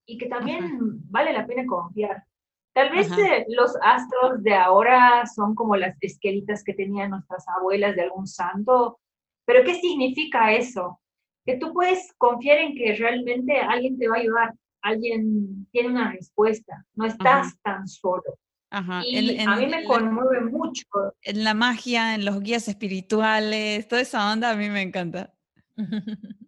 [0.05, 0.79] y que también
[1.11, 2.25] vale la pena confiar.
[2.73, 7.97] Tal vez eh, los astros de ahora son como las esquelitas que tenían nuestras abuelas
[7.97, 9.01] de algún santo,
[9.45, 11.01] pero ¿qué significa eso?
[11.45, 16.13] Que tú puedes confiar en que realmente alguien te va a ayudar, alguien tiene una
[16.13, 18.39] respuesta, no estás tan solo.
[18.71, 19.03] Ajá.
[19.05, 20.87] Y a mí me conmueve mucho.
[21.23, 25.35] En la magia, en los guías espirituales, toda esa onda a mí me encanta.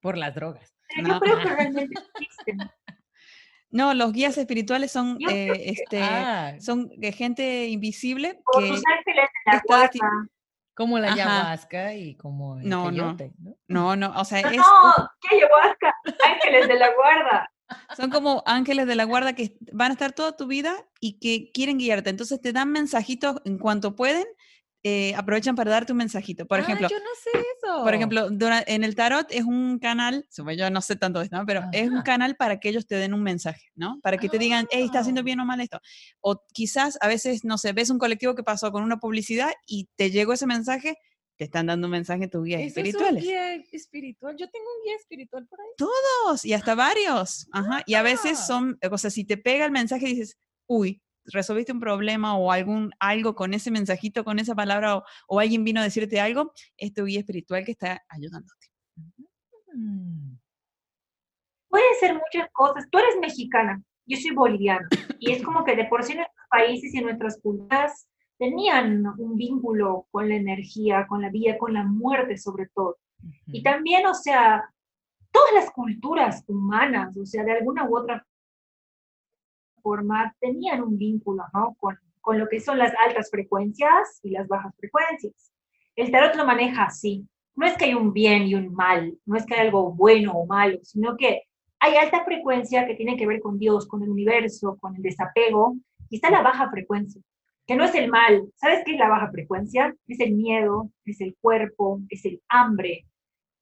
[0.00, 0.74] Por las drogas.
[0.96, 2.70] Yo creo que realmente existen.
[3.74, 6.54] No, los guías espirituales son, eh, este, ah.
[6.60, 8.40] son gente invisible.
[8.44, 10.28] Como que ángeles de la guarda.
[10.74, 13.16] Como la ayahuasca y como el no, no,
[13.66, 14.56] no, no, o sea, no, es...
[14.58, 15.92] No, ¿qué ayahuasca?
[16.24, 17.50] Ángeles de la guarda.
[17.96, 21.50] Son como ángeles de la guarda que van a estar toda tu vida y que
[21.52, 22.10] quieren guiarte.
[22.10, 24.26] Entonces te dan mensajitos en cuanto pueden
[24.84, 26.46] eh, aprovechan para darte un mensajito.
[26.46, 27.30] Por ah, ejemplo, yo no sé.
[27.82, 31.62] Por ejemplo, en el tarot es un canal, yo no sé tanto de esto, pero
[31.72, 33.98] es un canal para que ellos te den un mensaje, ¿no?
[34.02, 35.24] Para que te digan, hey, está haciendo ah.
[35.24, 35.80] bien o mal esto.
[36.20, 39.88] O quizás a veces, no sé, ves un colectivo que pasó con una publicidad y
[39.96, 40.98] te llegó ese mensaje,
[41.36, 43.22] te están dando un mensaje tus guías espirituales.
[43.22, 44.36] Es un guía espiritual.
[44.36, 45.66] Yo tengo un guía espiritual por ahí.
[45.76, 47.48] Todos, y hasta varios.
[47.52, 47.82] Ajá.
[47.86, 48.46] Y a veces ah.
[48.46, 51.02] son, o sea, si te pega el mensaje dices, uy,
[51.32, 55.80] resolviste un problema o algún algo con ese mensajito, con esa palabra o, alguien vino
[55.80, 58.66] a decirte algo, es tu guía espiritual que está ayudándote.
[59.74, 60.36] Mm.
[61.68, 62.86] Pueden ser muchas cosas.
[62.90, 64.88] Tú eres mexicana, yo soy boliviana.
[65.18, 68.06] Y es como que de por sí nuestros países y nuestras culturas
[68.38, 72.98] tenían un vínculo con la energía, con la vida, con la muerte sobre todo.
[73.46, 74.62] Y también, o sea,
[75.32, 78.24] todas las culturas humanas, o sea, de alguna u otra
[79.84, 81.76] forma tenían un vínculo ¿no?
[81.78, 85.52] con, con lo que son las altas frecuencias y las bajas frecuencias.
[85.94, 87.28] el tarot lo maneja así.
[87.54, 90.32] No es que hay un bien y un mal, no es que hay algo bueno
[90.32, 91.42] o malo, sino que
[91.78, 95.76] hay alta frecuencia que tiene que ver con Dios, con el universo, con el desapego,
[96.08, 97.20] y está la baja frecuencia,
[97.66, 98.48] que no es el mal.
[98.56, 99.94] ¿Sabes qué es la baja frecuencia?
[100.08, 103.06] Es el miedo, es el cuerpo, es el hambre.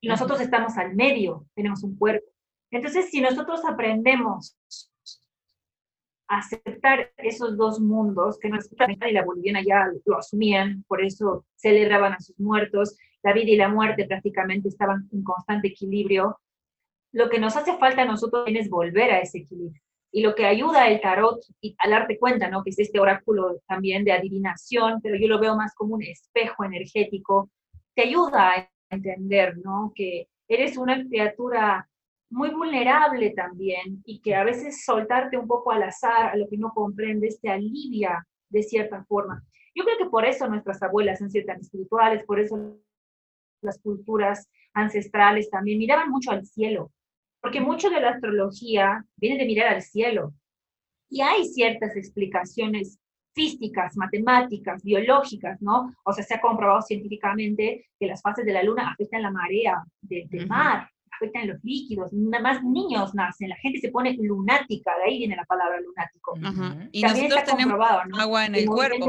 [0.00, 2.26] Y nosotros estamos al medio, tenemos un cuerpo.
[2.70, 4.56] Entonces, si nosotros aprendemos
[6.38, 12.14] aceptar esos dos mundos, que nuestra y la boliviana ya lo asumían, por eso celebraban
[12.14, 16.38] a sus muertos, la vida y la muerte prácticamente estaban en constante equilibrio,
[17.12, 19.80] lo que nos hace falta a nosotros es volver a ese equilibrio.
[20.10, 22.62] Y lo que ayuda el tarot, y al darte cuenta, ¿no?
[22.64, 26.64] Que es este oráculo también de adivinación, pero yo lo veo más como un espejo
[26.64, 27.50] energético,
[27.94, 29.92] te ayuda a entender, ¿no?
[29.94, 31.88] Que eres una criatura
[32.32, 36.56] muy vulnerable también y que a veces soltarte un poco al azar, a lo que
[36.56, 39.42] no comprendes, te alivia de cierta forma.
[39.74, 42.78] Yo creo que por eso nuestras abuelas han sido tan espirituales, por eso
[43.60, 46.90] las culturas ancestrales también miraban mucho al cielo,
[47.40, 50.32] porque mucho de la astrología viene de mirar al cielo.
[51.10, 52.98] Y hay ciertas explicaciones
[53.34, 55.94] físicas, matemáticas, biológicas, ¿no?
[56.04, 59.82] O sea, se ha comprobado científicamente que las fases de la luna afectan la marea
[60.00, 65.04] del mar, afectan los líquidos, nada más niños nacen, la gente se pone lunática, de
[65.04, 66.34] ahí viene la palabra lunático.
[66.92, 67.88] Y También nosotros tenemos
[68.18, 69.06] agua en el, cuerpo.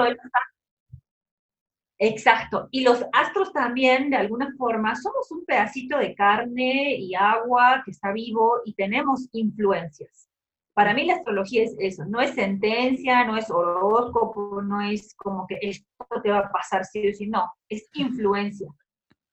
[2.00, 2.68] Exacto.
[2.72, 7.92] Y los astros también, de alguna forma, somos un pedacito de carne y agua que
[7.92, 10.28] está vivo y tenemos influencias.
[10.74, 15.46] Para mí la astrología es eso, no es sentencia, no es horóscopo, no es como
[15.46, 15.88] que esto
[16.24, 18.68] te va a pasar sí o sí, no, es influencia.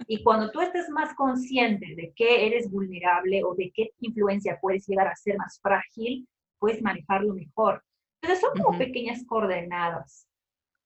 [0.07, 4.87] Y cuando tú estás más consciente de que eres vulnerable o de qué influencia puedes
[4.87, 6.27] llegar a ser más frágil,
[6.59, 7.83] puedes manejarlo mejor.
[8.23, 10.27] Entonces son como pequeñas coordenadas.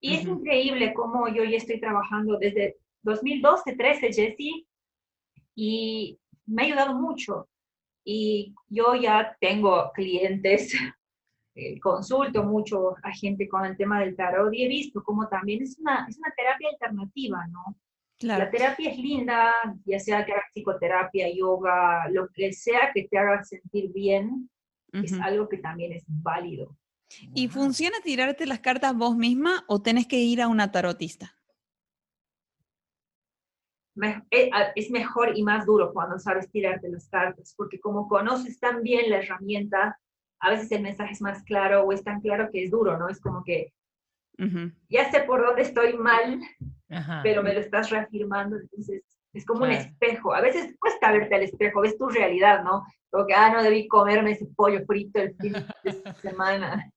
[0.01, 4.67] Y es increíble cómo yo ya estoy trabajando desde 2012, 13, Jessie,
[5.55, 7.49] y me ha ayudado mucho.
[8.05, 10.75] Y yo ya tengo clientes,
[11.55, 15.63] eh, consulto mucho a gente con el tema del tarot y he visto cómo también
[15.63, 17.77] es una, es una terapia alternativa, ¿no?
[18.21, 19.53] La terapia es linda,
[19.85, 24.49] ya sea que hagas psicoterapia, yoga, lo que sea que te haga sentir bien,
[24.93, 26.77] es algo que también es válido.
[27.35, 31.37] ¿Y funciona tirarte las cartas vos misma o tenés que ir a una tarotista?
[34.31, 38.83] Eh, es mejor y más duro cuando sabes tirarte las cartas, porque como conoces tan
[38.83, 39.99] bien la herramienta,
[40.41, 43.09] a veces el mensaje es más claro o es tan claro que es duro, ¿no?
[43.09, 43.73] Es como que
[44.89, 46.41] ya sé por dónde estoy mal,
[47.23, 50.35] pero me lo estás reafirmando, entonces es como un espejo.
[50.35, 52.85] A veces cuesta verte al espejo, ves tu realidad, ¿no?
[53.11, 56.91] Como que, ah, no debí comerme ese pollo frito el fin de semana.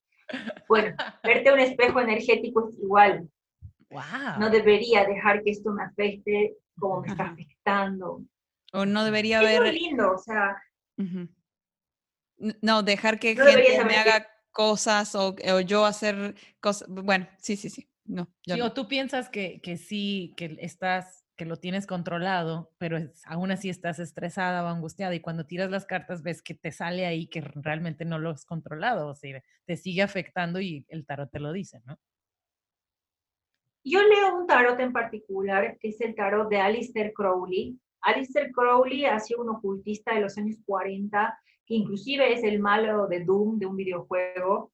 [0.68, 3.30] Bueno, verte un espejo energético es igual.
[4.40, 8.22] No debería dejar que esto me afecte como me está afectando.
[8.74, 9.66] O no debería haber...
[9.66, 10.62] Es lindo, o sea...
[12.62, 14.28] No, dejar que gente me haga
[14.58, 15.36] cosas o,
[15.68, 16.88] yo hacer cosas.
[16.90, 17.88] Bueno, sí, sí, sí.
[18.06, 18.28] No,
[18.64, 23.70] o tú piensas que, que, sí, que estás, que lo tienes controlado, pero aún así
[23.70, 27.42] estás estresada o angustiada y cuando tiras las cartas ves que te sale ahí que
[27.42, 31.52] realmente no lo has controlado, o sea, te sigue afectando y el tarot te lo
[31.52, 32.00] dice, ¿no?
[33.84, 37.80] Yo leo un tarot en particular, que es el tarot de Alistair Crowley.
[38.02, 43.08] Alistair Crowley ha sido un ocultista de los años 40, que inclusive es el malo
[43.08, 44.72] de Doom, de un videojuego,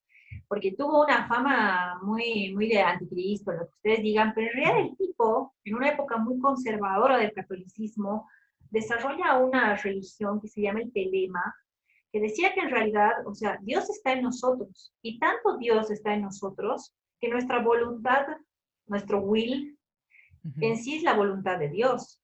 [0.48, 4.80] porque tuvo una fama muy, muy de anticristo, lo que ustedes digan, pero en realidad
[4.80, 8.30] el tipo, en una época muy conservadora del catolicismo,
[8.70, 11.56] desarrolla una religión que se llama el telema,
[12.12, 16.14] que decía que en realidad, o sea, Dios está en nosotros, y tanto Dios está
[16.14, 18.28] en nosotros, que nuestra voluntad
[18.86, 19.78] nuestro will,
[20.60, 22.20] en sí es la voluntad de Dios.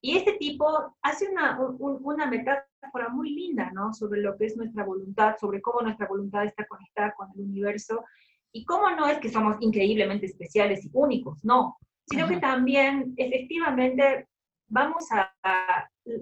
[0.00, 2.28] Y este tipo hace una, una
[2.76, 3.92] metáfora muy linda, ¿no?
[3.92, 8.04] Sobre lo que es nuestra voluntad, sobre cómo nuestra voluntad está conectada con el universo
[8.52, 14.28] y cómo no es que somos increíblemente especiales y únicos, no, sino que también efectivamente
[14.68, 15.32] vamos a,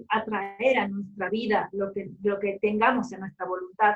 [0.09, 3.93] atraer a nuestra vida lo que, lo que tengamos en nuestra voluntad.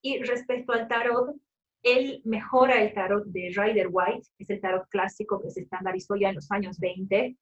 [0.00, 1.36] Y respecto al tarot,
[1.82, 6.16] él mejora el tarot de Rider White, que es el tarot clásico que se estandarizó
[6.16, 7.36] ya en los años 20,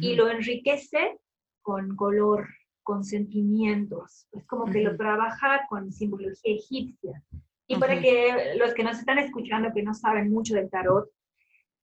[0.00, 1.18] y lo enriquece
[1.62, 2.46] con color,
[2.86, 4.28] con sentimientos.
[4.30, 7.20] Es como que lo trabaja con simbología egipcia.
[7.66, 11.10] Y para que los que nos están escuchando, que no saben mucho del tarot,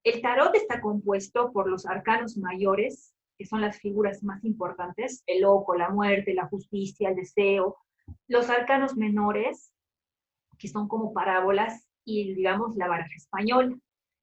[0.05, 5.41] el tarot está compuesto por los arcanos mayores, que son las figuras más importantes, el
[5.41, 7.75] loco, la muerte, la justicia, el deseo.
[8.29, 9.73] Los arcanos menores,
[10.57, 13.75] que son como parábolas, y digamos la baraja española.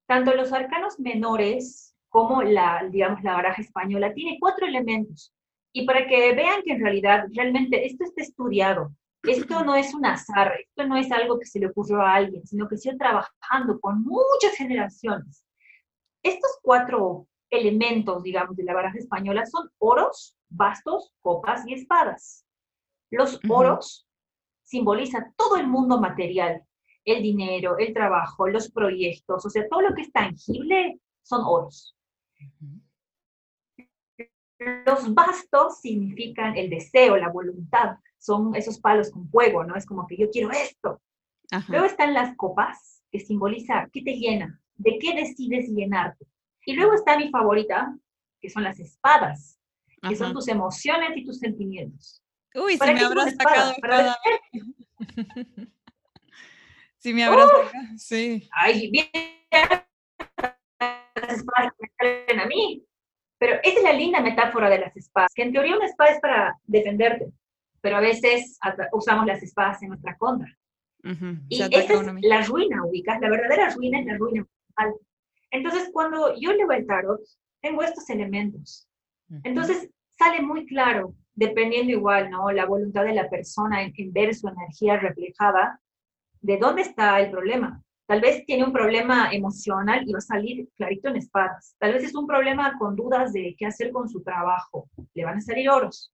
[0.07, 5.35] Tanto los arcanos menores cómo la, digamos, la baraja española tiene cuatro elementos.
[5.73, 8.93] Y para que vean que en realidad, realmente esto está estudiado.
[9.23, 12.47] Esto no es un azar, esto no es algo que se le ocurrió a alguien,
[12.47, 15.45] sino que se ha trabajando con muchas generaciones.
[16.23, 22.47] Estos cuatro elementos, digamos, de la baraja española son oros, bastos, copas y espadas.
[23.11, 24.09] Los oros
[24.63, 26.63] simbolizan todo el mundo material,
[27.05, 31.97] el dinero, el trabajo, los proyectos, o sea, todo lo que es tangible son oros.
[34.61, 39.75] Los bastos significan el deseo, la voluntad, son esos palos con fuego, ¿no?
[39.75, 41.01] Es como que yo quiero esto.
[41.69, 46.27] Luego están las copas, que simboliza qué te llena, de qué decides llenarte.
[46.65, 47.97] Y luego está mi favorita,
[48.41, 49.59] que son las espadas,
[50.07, 52.23] que son tus emociones y tus sentimientos.
[52.55, 53.73] Uy, si me habrás sacado
[56.99, 58.49] si me habrás sacado, sí.
[58.53, 59.09] Ay, bien,
[59.51, 62.87] las espadas me salen a mí.
[63.41, 66.21] Pero esa es la linda metáfora de las espadas, que en teoría una espada es
[66.21, 67.33] para defenderte,
[67.81, 68.59] pero a veces
[68.93, 70.55] usamos las espadas en nuestra contra.
[71.49, 74.47] Y esa es la ruina, ubicas, la verdadera ruina es la ruina
[75.51, 77.23] Entonces, cuando yo leo el tarot,
[77.63, 78.87] tengo estos elementos.
[79.43, 79.89] Entonces,
[80.19, 82.51] sale muy claro, dependiendo igual, ¿no?
[82.51, 85.81] La voluntad de la persona en, en ver su energía reflejada,
[86.43, 87.83] de dónde está el problema.
[88.11, 91.77] Tal vez tiene un problema emocional y va a salir clarito en espadas.
[91.79, 94.91] Tal vez es un problema con dudas de qué hacer con su trabajo.
[95.15, 96.13] Le van a salir oros.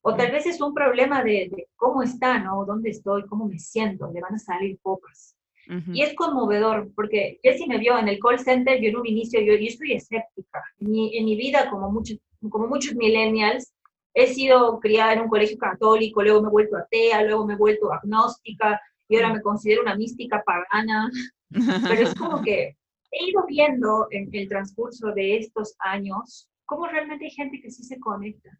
[0.00, 2.64] O tal vez es un problema de, cómo está, ¿no?
[2.64, 3.26] ¿Dónde estoy?
[3.26, 4.10] ¿Cómo me siento?
[4.10, 5.36] Le van a salir copas.
[5.92, 9.38] Y es conmovedor, porque Jessie me vio en el call center, yo en un inicio,
[9.42, 10.64] yo, yo estoy escéptica.
[10.78, 12.16] En mi, en mi vida, como muchos,
[12.48, 13.70] como muchos millennials,
[14.14, 17.58] he sido criada en un colegio católico, luego me he vuelto atea, luego me he
[17.58, 21.10] vuelto agnóstica, y ahora me considero una mística pagana,
[21.50, 22.76] pero es como que
[23.10, 27.84] he ido viendo en el transcurso de estos años cómo realmente hay gente que sí
[27.84, 28.50] se conecta.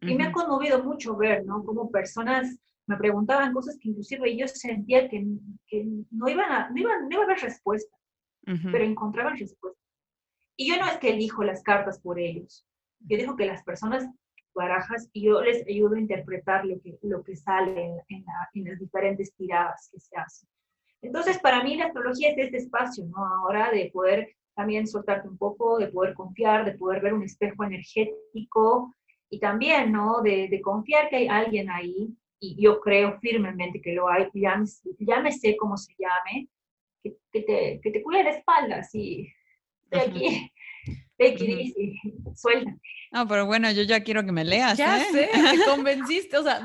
[0.00, 1.64] Y me ha conmovido mucho ver, ¿no?
[1.64, 2.58] Cómo personas
[2.88, 5.24] me preguntaban cosas que inclusive yo sentía que,
[5.68, 7.96] que no, iban a, no, iban, no iba a haber respuesta,
[8.44, 9.80] pero encontraban respuesta.
[10.56, 12.66] Y yo no es que elijo las cartas por ellos,
[12.98, 14.06] yo digo que las personas
[14.54, 18.24] barajas y yo les ayudo a interpretar lo que, lo que sale en,
[18.54, 20.48] en, las diferentes tiradas que se hacen.
[21.00, 23.26] Entonces, para mí la astrología es este espacio, ¿no?
[23.26, 27.64] Ahora de poder también soltarte un poco, de poder confiar, de poder ver un espejo
[27.64, 28.94] energético
[29.30, 30.20] y también, ¿no?
[30.22, 34.28] De, de confiar que hay alguien ahí, y yo creo firmemente que lo hay,
[34.98, 36.48] llámese como se llame,
[37.02, 39.32] que, que, te, que te cuide la espalda, así,
[39.90, 40.51] de aquí,
[42.34, 42.76] suelta.
[43.12, 44.78] No, pero bueno, yo ya quiero que me leas.
[44.78, 45.06] Ya ¿eh?
[45.12, 46.64] sé, me convenciste, o sea,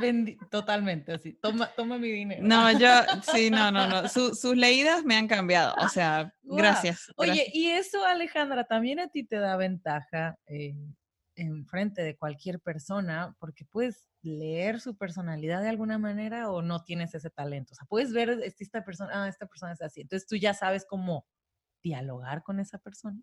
[0.49, 2.41] totalmente así, toma, toma mi dinero.
[2.41, 2.89] No, yo,
[3.33, 7.11] sí, no, no, no, sus leídas me han cambiado, o sea, gracias.
[7.17, 10.75] Oye, y eso, Alejandra, también a ti te da ventaja eh,
[11.35, 16.83] en frente de cualquier persona, porque puedes leer su personalidad de alguna manera o no
[16.83, 17.73] tienes ese talento.
[17.73, 20.01] O sea, puedes ver esta persona, ah, esta persona es así.
[20.01, 21.25] Entonces tú ya sabes cómo
[21.83, 23.21] dialogar con esa persona.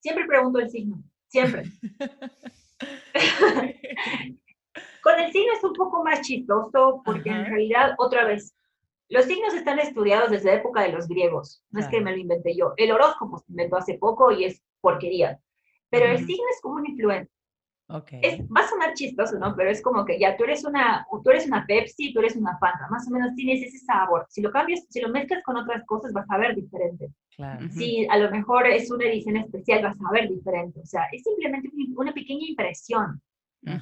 [0.00, 1.64] Siempre pregunto el signo, siempre.
[5.02, 8.54] Con el signo es un poco más chistoso porque en realidad, otra vez,
[9.08, 11.62] los signos están estudiados desde la época de los griegos.
[11.70, 12.72] No es que me lo inventé yo.
[12.76, 15.40] El horóscopo se inventó hace poco y es porquería.
[15.90, 17.30] Pero el signo es como un influencer.
[17.88, 18.44] Okay.
[18.48, 19.54] va a sonar chistoso, ¿no?
[19.54, 22.58] Pero es como que ya tú eres una, tú eres una Pepsi, tú eres una
[22.58, 24.26] Fanta, más o menos tienes ese sabor.
[24.28, 27.12] Si lo cambias, si lo mezclas con otras cosas, vas a ver diferente.
[27.36, 27.68] Claro.
[27.68, 30.80] Si a lo mejor es una edición especial, vas a ver diferente.
[30.80, 33.20] O sea, es simplemente una pequeña impresión.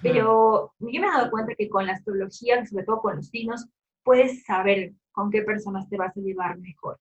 [0.02, 3.66] Pero yo me he dado cuenta que con la astrología, sobre todo con los signos,
[4.02, 6.98] puedes saber con qué personas te vas a llevar mejor.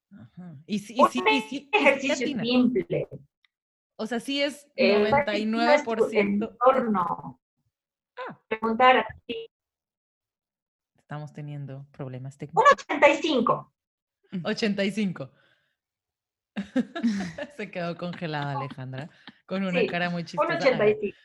[0.68, 3.08] Y si, y si, y si, ejercicio simple.
[3.96, 6.12] O sea, sí es 99%.
[6.12, 7.40] Eh, entorno.
[8.18, 8.40] Ah.
[8.48, 9.50] Preguntar a ti.
[10.98, 12.64] Estamos teniendo problemas técnicos.
[12.90, 13.74] Un 85.
[14.44, 15.32] 85.
[17.58, 19.10] Se quedó congelada Alejandra,
[19.46, 20.54] con una cara muy chistosa.
[20.54, 21.18] Un 85.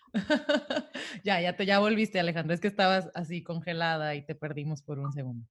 [1.25, 2.55] ya, ya te ya volviste, Alejandra.
[2.55, 5.47] Es que estabas así congelada y te perdimos por un segundo.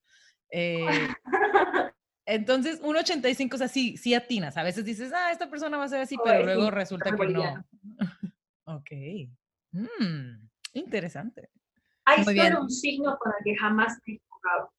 [0.51, 0.86] Eh,
[2.28, 4.57] entonces, un 85 es así, sí atinas.
[4.57, 7.65] A veces dices, ah, esta persona va a ser así, pero luego resulta que no.
[8.65, 8.91] ok.
[9.71, 11.49] Mm, interesante.
[12.03, 14.73] Hay solo un signo con el que jamás me he jugado.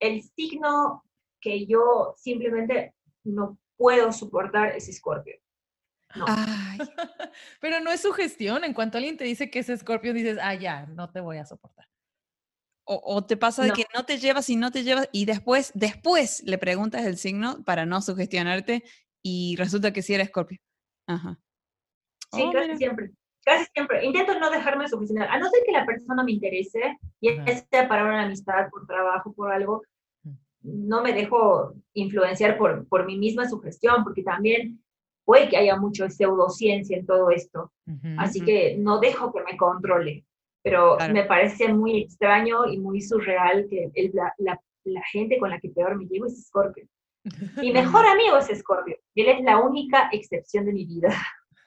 [0.00, 1.04] El signo
[1.38, 5.36] que yo simplemente no puedo soportar es Scorpio.
[6.14, 6.24] No.
[7.60, 8.64] pero no es su gestión.
[8.64, 11.44] En cuanto alguien te dice que es Scorpio, dices, ah, ya, no te voy a
[11.44, 11.91] soportar.
[12.84, 16.42] O, te pasa de que no te llevas y no te llevas y después, después
[16.44, 18.82] le preguntas el signo para no sugestionarte
[19.22, 20.58] y resulta que sí era Scorpio.
[21.06, 21.38] Ajá.
[22.32, 23.12] Sí, oh, casi siempre.
[23.44, 24.04] Casi siempre.
[24.04, 25.28] Intento no dejarme sugestionar.
[25.28, 27.30] A no ser que la persona me interese, y
[27.70, 29.82] sea para una amistad, por trabajo, por algo,
[30.62, 34.82] no me dejo influenciar por, por mi misma sugestión, porque también
[35.24, 37.72] puede que haya mucho pseudociencia en todo esto.
[38.18, 40.24] Así que no dejo que me controle.
[40.62, 45.58] Pero me parece muy extraño y muy surreal que la, la, la, gente con la
[45.58, 46.86] que peor me llevo es Scorpio.
[47.56, 48.96] Mi mejor amigo es Scorpio.
[49.14, 51.10] Y él es la única excepción de mi vida.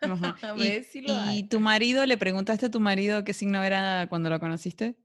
[1.33, 4.95] ¿Y, tu marido, le preguntaste a tu marido qué signo era cuando lo conociste?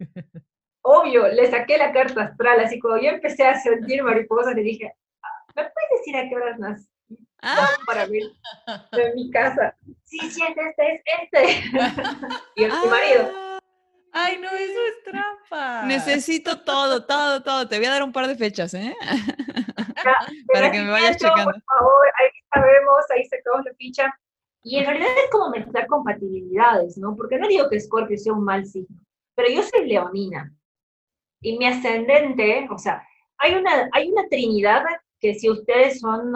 [0.82, 4.92] Obvio, le saqué la carta astral, así como yo empecé a sentir mariposas, le dije,
[5.22, 6.88] ah, ¿me puedes decir a qué horas nací?
[7.42, 7.68] Ah.
[7.86, 8.22] Para ver
[8.92, 9.76] en mi casa.
[10.04, 11.78] Sí, sí, es este, es este.
[12.56, 13.30] y el marido.
[13.34, 13.58] Ah.
[14.12, 15.86] Ay, no, eso es trampa.
[15.86, 17.68] Necesito todo, todo, todo.
[17.68, 18.96] Te voy a dar un par de fechas, ¿eh?
[20.52, 21.52] Para que me vayas checando.
[21.52, 24.18] Por favor, ahí sabemos, ahí sacamos la ficha.
[24.62, 27.14] Y en realidad es como mezclar compatibilidades, ¿no?
[27.16, 28.98] Porque no digo que Scorpio sea un mal signo,
[29.34, 30.52] pero yo soy leonina.
[31.40, 33.06] Y mi ascendente, o sea,
[33.38, 34.82] hay una, hay una trinidad
[35.20, 36.32] que si ustedes son,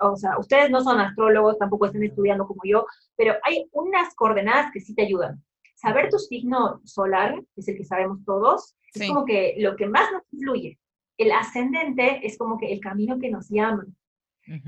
[0.00, 4.70] o sea, ustedes no son astrólogos, tampoco están estudiando como yo, pero hay unas coordenadas
[4.72, 5.42] que sí te ayudan.
[5.74, 9.86] Saber tu signo solar, que es el que sabemos todos, es como que lo que
[9.86, 10.78] más nos influye.
[11.18, 13.86] El ascendente es como que el camino que nos llama.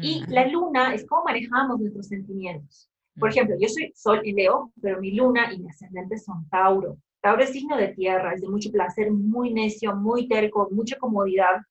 [0.01, 2.91] Y la luna es cómo manejamos nuestros sentimientos.
[3.19, 6.99] Por ejemplo, yo soy Sol y Leo, pero mi luna y mi ascendente son Tauro.
[7.21, 11.63] Tauro es signo de tierra, es de mucho placer, muy necio, muy terco, mucha comodidad.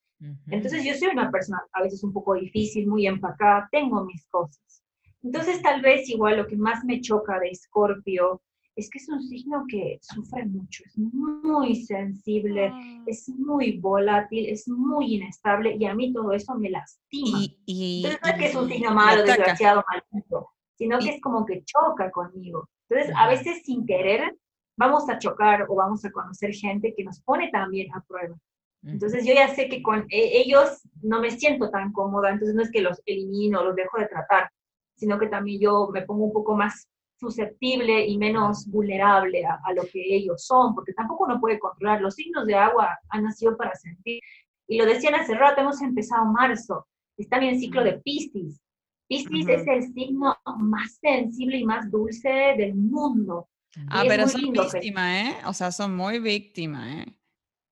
[0.47, 4.83] Entonces yo soy una persona a veces un poco difícil, muy empacada, tengo mis cosas.
[5.21, 8.41] Entonces tal vez igual lo que más me choca de Escorpio
[8.75, 13.03] es que es un signo que sufre mucho, es muy sensible, ah.
[13.07, 17.39] es muy volátil, es muy inestable y a mí todo eso me lastima.
[17.65, 21.45] Y, Entonces no es que es un signo malo, desgraciado, maldito sino que es como
[21.45, 22.69] que choca conmigo.
[22.89, 24.37] Entonces, a veces sin querer,
[24.77, 28.35] vamos a chocar o vamos a conocer gente que nos pone también a prueba.
[28.83, 32.61] Entonces, yo ya sé que con e, ellos no me siento tan cómoda, entonces no
[32.61, 34.49] es que los elimino, los dejo de tratar,
[34.95, 36.87] sino que también yo me pongo un poco más
[37.19, 42.01] susceptible y menos vulnerable a, lo que ellos son, porque tampoco uno puede controlar.
[42.01, 44.21] Los signos de agua han nacido para sentir.
[44.67, 48.61] Y lo decían hace rato, hemos empezado marzo, está bien el ciclo de Piscis.
[49.07, 53.47] Piscis es el signo más sensible y más dulce del mundo.
[53.89, 55.35] Ah, pero son víctimas, ¿eh?
[55.45, 57.17] O sea, son muy víctimas, ¿eh?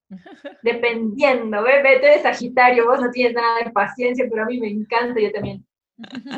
[0.63, 1.81] Dependiendo, ¿ves?
[1.81, 5.31] Tú eres Sagitario, vos no tienes nada de paciencia, pero a mí me encanta, yo
[5.31, 5.65] también.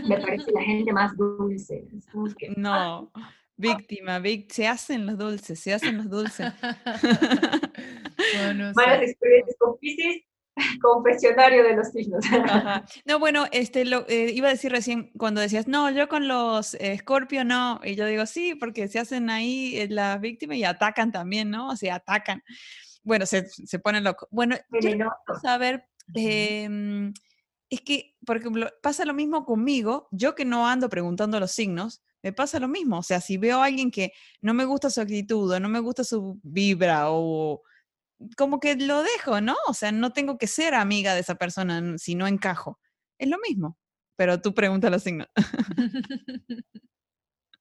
[0.07, 1.83] Me parece la gente más dulce.
[2.57, 3.11] no,
[3.55, 6.53] víctima, se hacen los dulces, se hacen los dulces.
[8.75, 10.23] Malas experiencias con Piscis,
[10.81, 12.23] confesionario de los signos.
[13.05, 16.75] No, bueno, este, lo, eh, iba a decir recién cuando decías, no, yo con los
[16.75, 21.11] Escorpio no, y yo digo, sí, porque se hacen ahí eh, las víctimas y atacan
[21.11, 21.69] también, ¿no?
[21.69, 22.43] O sea, atacan.
[23.07, 24.27] Bueno, se, se ponen locos.
[24.31, 25.09] Bueno, quiero
[25.41, 27.13] saber, em,
[27.69, 32.03] es que, por ejemplo, pasa lo mismo conmigo, yo que no ando preguntando los signos,
[32.21, 32.99] me pasa lo mismo.
[32.99, 35.79] O sea, si veo a alguien que no me gusta su actitud, o no me
[35.79, 37.61] gusta su vibra, o
[38.35, 39.55] como que lo dejo, ¿no?
[39.69, 42.77] O sea, no tengo que ser amiga de esa persona si no encajo.
[43.17, 43.77] Es lo mismo,
[44.17, 45.29] pero tú pregunta los signos.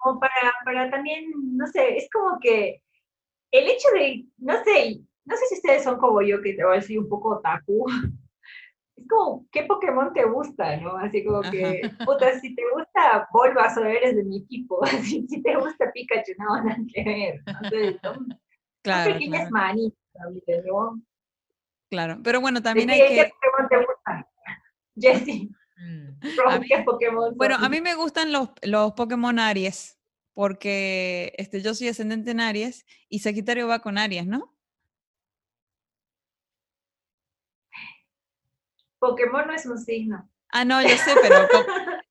[0.04, 1.24] o para, para también,
[1.56, 2.82] no sé, es como que
[3.52, 6.74] el hecho de, no sé, no sé si ustedes son como yo, que te voy
[6.74, 7.86] a decir un poco otaku.
[8.96, 10.96] Es como, ¿qué Pokémon te gusta, no?
[10.96, 14.80] Así como que, puta, si te gusta Bulbasaur, eres de mi equipo.
[15.02, 17.42] si, te gusta Pikachu, no, nada que ver.
[17.46, 18.26] Entonces, son,
[18.82, 19.98] claro, pequeñas manitas
[21.90, 23.30] Claro, pero bueno, también hay que...
[23.34, 24.28] Pokémon te gusta?
[24.96, 25.50] Jessie.
[25.76, 26.18] Mm.
[27.36, 29.98] Bueno, a mí me gustan los, los Pokémon Aries,
[30.32, 34.55] porque este, yo soy ascendente en Aries y Sagitario va con Aries, ¿no?
[39.08, 40.28] Pokémon no es un signo.
[40.52, 41.46] Ah, no, yo sé, pero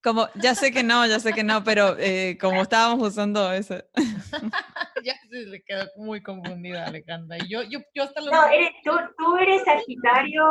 [0.03, 3.75] como, ya sé que no, ya sé que no, pero eh, como estábamos usando eso.
[5.03, 7.37] ya se le quedó muy confundida Alejandra.
[7.39, 10.43] Y yo, yo, yo hasta lo No, eres, tú, tú, eres Sagitario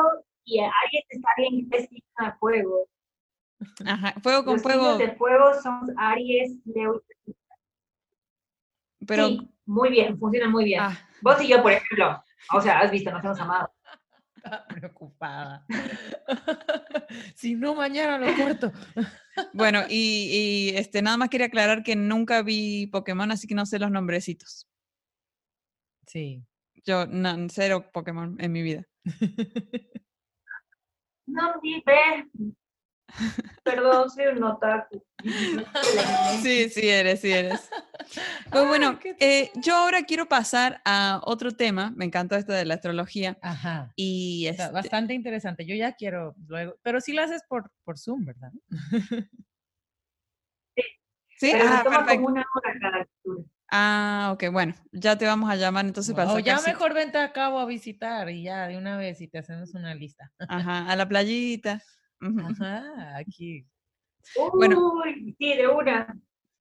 [0.44, 2.88] y Aries está bien que signo de fuego.
[3.86, 4.98] Ajá, fuego con Los fuego.
[4.98, 7.02] de fuego son Aries, Leo
[9.06, 10.80] pero, sí, muy bien, funciona muy bien.
[10.82, 10.98] Ah.
[11.20, 12.22] Vos y yo, por ejemplo,
[12.52, 13.70] o sea, has visto, nos hemos amado.
[14.68, 15.66] Preocupada.
[17.34, 18.72] si no, mañana lo corto.
[19.52, 23.78] bueno, y, este, nada más quería aclarar que nunca vi Pokémon, así que no sé
[23.78, 24.68] los nombrecitos.
[26.06, 26.44] Sí.
[26.84, 28.86] Yo, no, cero Pokémon en mi vida.
[31.26, 32.28] No, vive.
[33.62, 35.02] Perdón, soy un otaku.
[36.42, 37.68] Sí, sí eres, sí eres.
[38.50, 41.92] Pues bueno, eh, yo ahora quiero pasar a otro tema.
[41.96, 43.38] Me encantó esto de la astrología.
[43.40, 43.92] Ajá.
[43.96, 45.64] Y es este bastante interesante.
[45.64, 48.52] Yo ya quiero luego, pero sí lo haces por, por Zoom, ¿verdad?
[50.76, 50.82] Sí.
[51.38, 51.50] ¿Sí?
[51.52, 53.44] Pero ah, toma como una hora cada lectura.
[53.70, 57.32] Ah, ok, bueno, ya te vamos a llamar entonces para O ya mejor vente a
[57.32, 60.30] cabo a visitar y ya de una vez y te hacemos una lista.
[60.48, 61.82] Ajá, a la playita.
[62.20, 63.66] Ajá, aquí.
[64.52, 64.92] bueno,
[65.38, 66.16] sí, de una.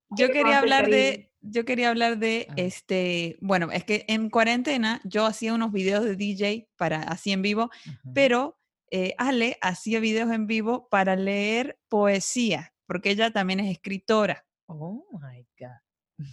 [0.09, 5.25] Yo quería hablar de, yo quería hablar de este, bueno, es que en cuarentena yo
[5.25, 7.71] hacía unos videos de DJ para así en vivo,
[8.13, 8.59] pero
[8.91, 14.45] eh, Ale hacía videos en vivo para leer poesía, porque ella también es escritora.
[14.67, 15.81] Oh my God.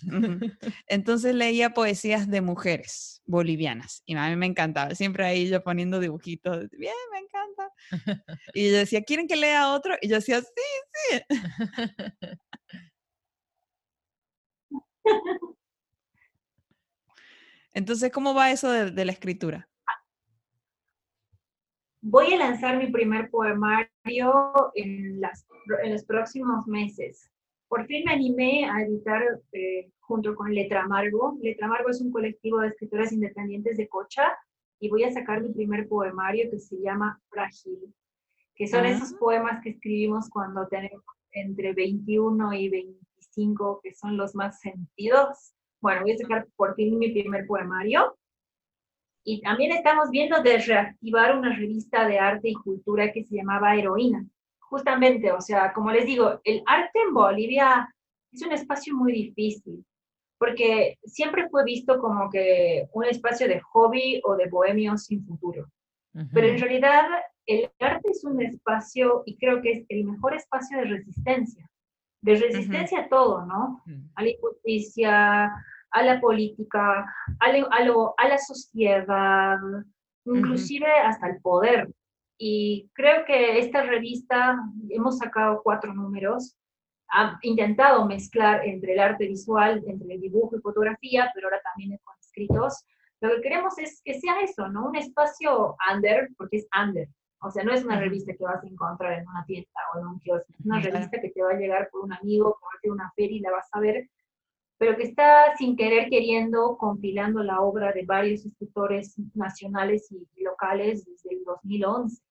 [0.87, 4.95] Entonces leía poesías de mujeres bolivianas y a mí me encantaba.
[4.95, 6.69] Siempre ahí yo poniendo dibujitos.
[6.71, 7.73] Bien, me encanta.
[8.55, 9.95] Y yo decía, ¿quieren que lea otro?
[10.01, 10.47] Y yo decía, sí,
[10.93, 11.21] sí.
[17.73, 19.69] Entonces, ¿cómo va eso de, la escritura?
[22.03, 25.47] Voy a lanzar mi primer poemario en, las,
[25.83, 27.31] en los próximos meses.
[27.71, 31.39] Por fin me animé a editar eh, junto con Letra Amargo.
[31.41, 34.37] Letra Amargo es un colectivo de escritoras independientes de Cocha
[34.81, 37.95] y voy a sacar mi primer poemario que se llama Frágil,
[38.57, 39.17] que son esos ah.
[39.21, 45.55] poemas que escribimos cuando tenemos entre 21 y 25, que son los más sentidos.
[45.81, 48.19] Bueno, voy a sacar por fin mi primer poemario.
[49.23, 53.77] Y también estamos viendo de reactivar una revista de arte y cultura que se llamaba
[53.77, 54.27] Heroína
[54.71, 57.93] justamente, o sea, como les digo, el arte en Bolivia
[58.33, 59.85] es un espacio muy difícil,
[60.39, 65.67] porque siempre fue visto como que un espacio de hobby o de bohemio sin futuro.
[66.33, 67.05] Pero en realidad
[67.47, 71.69] el arte es un espacio, y creo que es el mejor espacio de resistencia,
[72.23, 73.83] de resistencia a todo, ¿no?
[74.15, 75.53] A la injusticia,
[75.91, 79.59] a la política, a, a la sociedad,
[80.25, 81.89] inclusive hasta el poder.
[82.43, 86.57] Y creo que esta revista, hemos sacado cuatro números,
[87.11, 92.01] ha intentado mezclar entre el arte visual, entre el dibujo y fotografía, pero ahora también
[92.03, 92.87] con escritos.
[93.21, 94.87] Lo que queremos es que sea eso, ¿no?
[94.87, 97.11] Un espacio under, porque es under.
[97.43, 100.07] O sea, no es una revista que vas a encontrar en una tienda o en
[100.07, 103.13] un kiosco, es una revista que te va a llegar por un amigo, hacer una
[103.17, 104.09] feria y la vas a ver,
[104.79, 111.05] pero que está sin querer queriendo compilando la obra de varios escritores nacionales y locales
[111.05, 112.23] desde el 2011.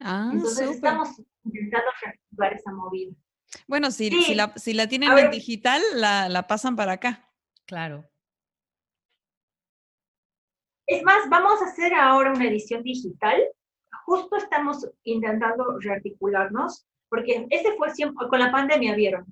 [0.00, 3.12] Ah, Entonces estamos intentando reactivar esa movida.
[3.66, 7.30] Bueno, si, si, la, si la tienen en digital, la, la pasan para acá.
[7.64, 8.04] Claro.
[10.86, 13.42] Es más, vamos a hacer ahora una edición digital.
[14.04, 19.26] Justo estamos intentando rearticularnos, porque ese fue siempre, con la pandemia vieron.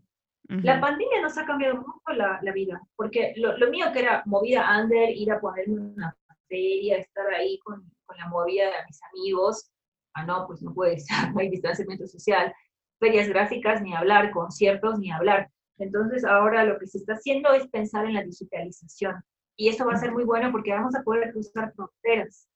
[0.46, 4.22] La pandemia nos ha cambiado mucho la, la vida, porque lo, lo, mío que era
[4.26, 6.14] movida under, ir a ponerme una
[6.48, 9.70] feria, estar ahí con, con la movida de mis amigos,
[10.14, 12.52] ah, no, pues no puede estar, no hay distanciamiento social,
[12.98, 15.50] ferias gráficas ni hablar, conciertos ni hablar.
[15.78, 19.16] Entonces ahora lo que se está haciendo es pensar en la digitalización
[19.56, 22.48] y eso va a ser muy bueno porque vamos a poder cruzar fronteras.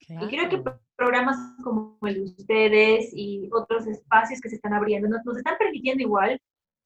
[0.00, 0.62] Y creo que
[0.94, 5.56] programas como el de ustedes y otros espacios que se están abriendo nos, nos están
[5.58, 6.40] permitiendo igual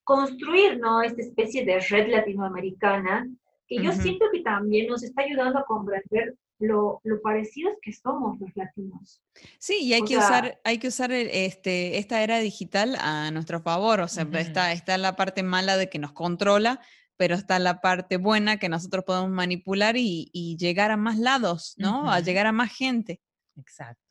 [0.04, 1.02] construir ¿no?
[1.02, 3.28] esta especie de red latinoamericana
[3.66, 8.38] que yo siento que también nos está ayudando a comprender lo, lo, parecidos que somos
[8.38, 9.22] los latinos.
[9.58, 14.00] Sí, y hay que usar, hay que usar este, esta era digital a nuestro favor.
[14.00, 16.80] O sea, está, está la parte mala de que nos controla,
[17.16, 21.74] pero está la parte buena que nosotros podemos manipular y, y llegar a más lados,
[21.76, 22.10] ¿no?
[22.10, 23.20] A llegar a más gente.
[23.56, 24.02] Exacto.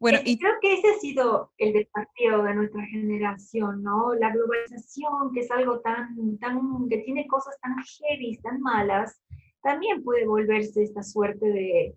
[0.00, 4.14] Bueno, y creo que ese ha sido el desafío de nuestra generación, ¿no?
[4.14, 9.20] La globalización, que es algo tan, tan, que tiene cosas tan heavy, tan malas,
[9.68, 11.94] también puede volverse esta suerte de,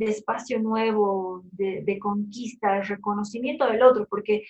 [0.00, 4.44] espacio nuevo, de, conquista, de reconocimiento del otro, porque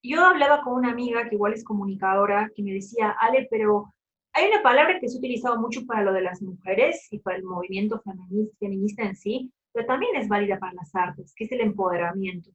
[0.00, 3.92] yo hablaba con una amiga que igual es comunicadora, que me decía, Ale, pero
[4.32, 7.36] hay una palabra que se ha utilizado mucho para lo de las mujeres y para
[7.36, 11.52] el movimiento feminista, feminista en sí, pero también es válida para las artes, que es
[11.52, 12.50] el empoderamiento.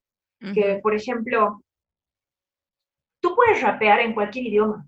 [0.54, 1.62] Que, por ejemplo,
[3.20, 4.88] tú puedes rapear en cualquier idioma,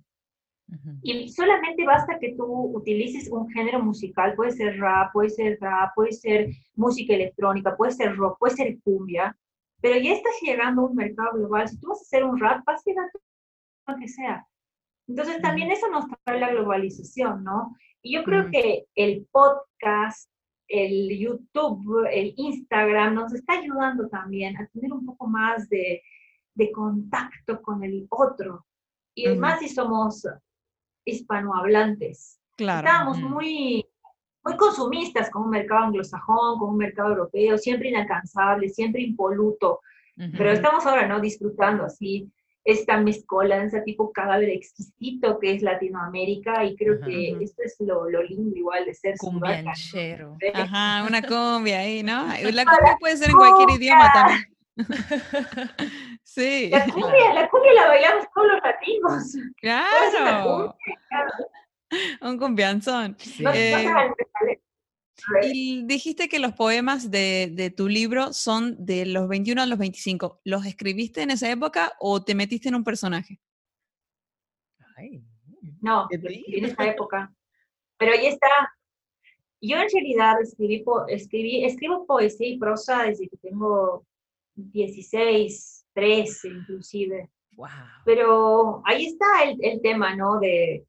[1.01, 2.45] y solamente basta que tú
[2.75, 7.91] utilices un género musical, puede ser rap, puede ser rap, puede ser música electrónica, puede
[7.91, 9.35] ser rock, puede ser cumbia,
[9.81, 11.67] pero ya estás llegando a un mercado global.
[11.67, 13.09] Si tú vas a hacer un rap, vas a llegar
[13.85, 14.47] a lo que sea.
[15.07, 17.75] Entonces también eso nos trae la globalización, ¿no?
[18.01, 20.29] Y yo creo que el podcast,
[20.67, 26.01] el YouTube, el Instagram nos está ayudando también a tener un poco más de,
[26.55, 28.65] de contacto con el otro.
[29.13, 30.25] Y además si somos
[31.05, 32.39] hispanohablantes.
[32.57, 32.87] Claro.
[32.87, 33.85] Estábamos muy,
[34.43, 39.79] muy consumistas con un mercado anglosajón, con un mercado europeo, siempre inalcanzable, siempre impoluto.
[40.37, 41.19] Pero estamos ahora, ¿no?
[41.19, 42.31] Disfrutando así
[42.63, 48.21] esta mezcolanza tipo cadáver exquisito que es Latinoamérica y creo que esto es lo, lo,
[48.21, 50.37] lindo igual de ser cumbianchero.
[50.53, 52.27] Ajá, una cumbia ahí, ¿no?
[52.53, 54.51] La cumbia puede ser en cualquier idioma también.
[56.33, 56.69] sí.
[56.69, 59.37] La cumbia, la cumbia la bailamos todos los latinos.
[59.57, 60.75] Claro.
[62.21, 63.17] Un cumbianzón.
[63.53, 63.85] Eh,
[65.43, 70.41] y dijiste que los poemas de, tu libro son de los 21 a los 25.
[70.43, 73.39] ¿Los escribiste en esa época o te metiste en un personaje?
[75.81, 77.33] no, en esa época.
[77.97, 78.47] Pero ahí está.
[79.59, 84.05] Yo en realidad escribí, escribí, escribo poesía y prosa desde que tengo
[84.55, 87.29] 16, 13 inclusive.
[88.05, 90.39] Pero ahí está el, el tema, ¿no?
[90.39, 90.85] De,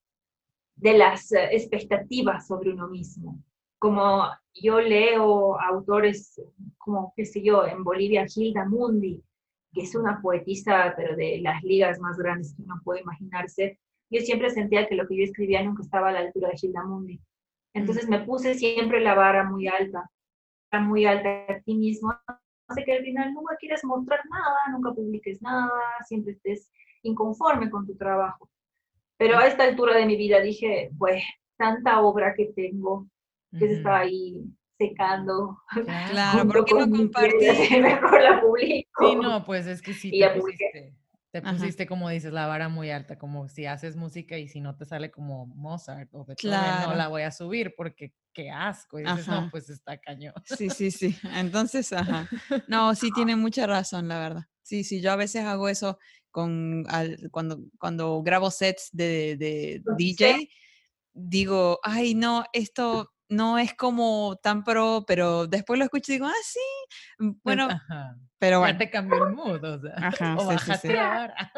[0.77, 3.43] de las expectativas sobre uno mismo
[3.83, 6.41] como yo leo autores
[6.79, 9.21] como, qué sé yo, en Bolivia, Gilda Mundi,
[9.75, 14.21] que es una poetisa, pero de las ligas más grandes que uno puede imaginarse, yo
[14.21, 17.21] siempre sentía que lo que yo escribía nunca estaba a la altura de Gilda Mundi.
[17.75, 20.09] Entonces me puse siempre la vara muy alta,
[20.81, 22.15] muy alta a ti mismo,
[22.73, 25.71] hace que al final nunca quieres mostrar nada, nunca publiques nada,
[26.07, 28.49] siempre estés inconforme con tu trabajo.
[29.17, 31.23] Pero a esta altura de mi vida dije, pues,
[31.57, 33.07] tanta obra que tengo,
[33.53, 34.43] que se estaba ahí
[34.79, 35.59] secando.
[36.11, 37.81] Claro, ¿por qué no compartir?
[37.83, 39.09] Mejor la publico.
[39.09, 40.95] Sí, no, pues es que sí te pusiste,
[41.33, 44.77] te pusiste, como dices, la vara muy alta, como si haces música y si no
[44.77, 49.01] te sale como Mozart o Beethoven, no la voy a subir porque qué asco.
[49.01, 50.35] Y dices, no, pues está cañón.
[50.45, 51.17] Sí, sí, sí.
[51.35, 52.29] Entonces, ajá.
[52.69, 54.45] No, sí tiene mucha razón, la verdad.
[54.61, 55.99] Sí, sí, yo a veces hago eso
[56.31, 56.85] con,
[57.31, 60.49] cuando, cuando grabo sets de, de DJ,
[61.15, 66.27] digo, ay, no, esto no es como tan pro, pero después lo escucho y digo,
[66.27, 66.61] ah, sí,
[67.19, 67.69] mm, bueno,
[68.39, 68.75] pero bueno.
[68.75, 71.53] Ya te cambió el mood, o sea, Ajá, o bajaste la vara.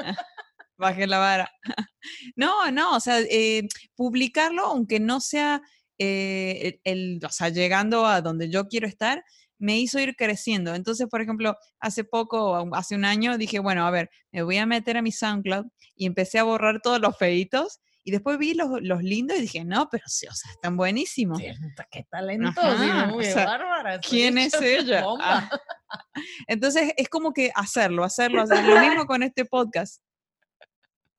[0.76, 1.50] Bajé la vara.
[2.36, 3.66] No, no, o sea, eh,
[3.96, 5.62] publicarlo, aunque no sea
[5.98, 9.24] eh, el, o sea, llegando a donde yo quiero estar,
[9.58, 10.74] me hizo ir creciendo.
[10.74, 14.66] Entonces, por ejemplo, hace poco, hace un año, dije, bueno, a ver, me voy a
[14.66, 15.64] meter a mi SoundCloud
[15.96, 19.64] y empecé a borrar todos los feitos y después vi los, los lindos y dije,
[19.64, 21.40] no, pero sí, o sea, están buenísimos.
[21.40, 22.60] qué talento,
[23.08, 23.98] muy bárbara.
[23.98, 25.04] ¿Quién es ella?
[25.20, 25.48] Ah.
[26.46, 28.74] Entonces es como que hacerlo, hacerlo, hacerlo.
[28.74, 30.02] Lo mismo con este podcast.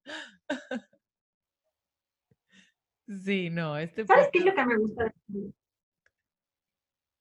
[3.24, 5.14] Sí, no, este ¿Sabes qué es lo que me gusta?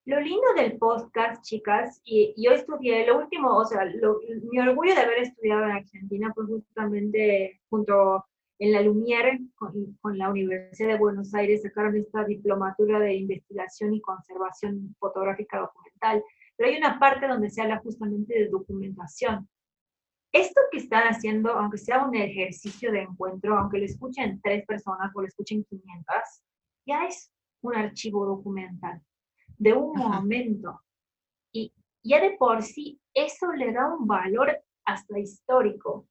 [0.07, 5.01] Lo lindo del podcast, chicas, y yo estudié, lo último, o sea, mi orgullo de
[5.03, 8.25] haber estudiado en Argentina fue justamente junto
[8.59, 14.00] en la Lumière, con, la Universidad de Buenos Aires, sacaron esta diplomatura de investigación y
[14.00, 16.22] conservación fotográfica documental,
[16.57, 19.48] pero hay una parte donde se habla justamente de documentación.
[20.32, 25.11] Esto que están haciendo, aunque sea un ejercicio de encuentro, aunque lo escuchen tres personas
[25.14, 26.14] o lo escuchen 500,
[26.86, 27.32] ya es
[27.62, 29.00] un archivo documental
[29.59, 30.80] de un momento.
[31.52, 36.07] Y ya de por sí eso le da un valor hasta histórico.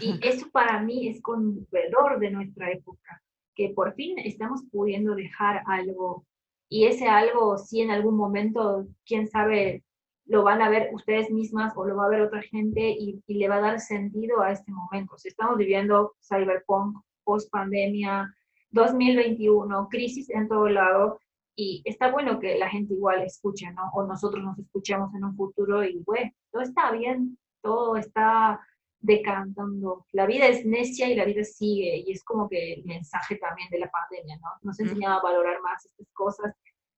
[0.00, 3.22] Y eso para mí es conmovedor de nuestra época,
[3.54, 6.26] que por fin estamos pudiendo dejar algo.
[6.68, 9.82] Y ese algo, si en algún momento, quién sabe,
[10.26, 13.48] lo van a ver ustedes mismas o lo va a ver otra gente y, le
[13.48, 15.16] va a dar sentido a este momento.
[15.16, 18.34] Si estamos viviendo cyberpunk, post pandemia,
[18.70, 21.18] 2021, crisis en todo lado,
[21.56, 23.90] y está bueno que la gente igual escuche, ¿no?
[23.94, 28.60] O nosotros nos escuchemos en un futuro y, bueno, todo está bien, todo está
[29.00, 30.06] decantando.
[30.12, 33.68] La vida es necia y la vida sigue, y es como que el mensaje también
[33.70, 34.48] de la pandemia, ¿no?
[34.62, 36.54] Nos enseñaba a valorar más estas cosas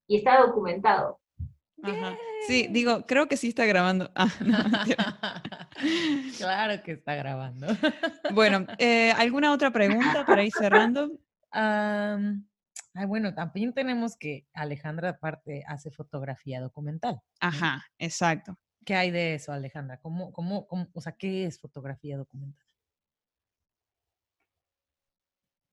[0.06, 1.20] y está documentado.
[2.46, 4.10] Sí, digo, creo que sí está grabando.
[4.14, 4.28] Ah,
[6.38, 7.66] claro que está grabando.
[8.34, 11.10] bueno, eh, ¿alguna otra pregunta para ir cerrando?
[11.52, 17.20] ay, bueno, también tenemos que Alejandra aparte hace fotografía documental.
[17.40, 18.56] Ajá, exacto.
[18.84, 19.98] ¿Qué hay de eso, Alejandra?
[20.00, 22.66] ¿Cómo, cómo, o sea, qué es fotografía documental?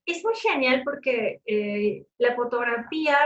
[0.04, 3.16] Es muy genial porque eh, la fotografía,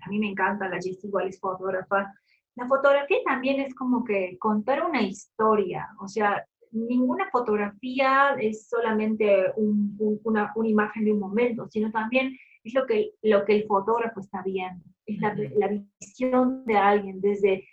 [0.00, 2.12] a mí me encanta, la Jess igual es fotógrafa,
[2.56, 9.52] la fotografía también es como que contar una historia, o sea, ninguna fotografía es solamente
[9.56, 14.20] una, una, imagen de un momento, sino también es lo que, lo que el fotógrafo
[14.20, 17.64] está viendo, es la, la visión de alguien desde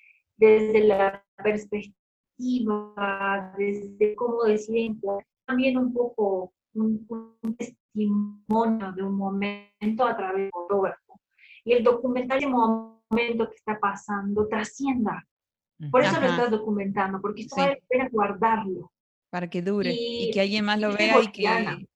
[0.42, 5.00] desde la perspectiva desde cómo deciden,
[5.46, 7.08] también un poco un,
[7.58, 11.20] testimonio de un momento a través del fotógrafo.
[11.64, 15.28] Y el documental de momento que está pasando trascienda.
[15.92, 18.92] Por eso lo estás documentando, porque esto vale la guardarlo.
[19.32, 21.88] Para que dure y, que alguien más lo vea y que...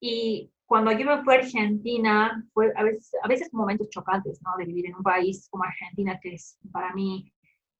[0.00, 4.56] Y cuando yo me fui a Argentina, fue a veces, a veces momentos chocantes, ¿no?
[4.58, 7.32] De vivir en un país como Argentina, que es para mí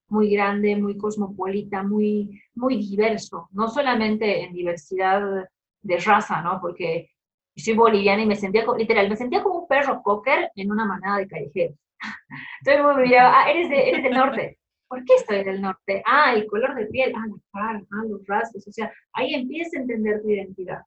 [0.09, 5.49] muy grande, muy cosmopolita, muy, muy diverso, no solamente en diversidad
[5.83, 6.61] de raza, ¿no?
[6.61, 7.11] Porque
[7.57, 11.19] soy boliviana y me sentía, literal, me sentía como un perro póker en una manada
[11.19, 11.77] de callejeros.
[12.61, 14.59] Entonces me miraba, ah, eres, de, eres del norte.
[14.89, 16.03] ¿Por qué estoy del norte?
[16.07, 19.79] Ah, el color de piel, ah, la cara, ah, los rasgos, o sea, ahí empieza
[19.79, 20.83] a entender tu identidad.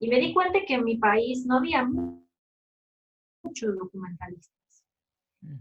[0.00, 1.84] Y me di cuenta que en mi país no había
[3.42, 4.84] muchos documentalistas.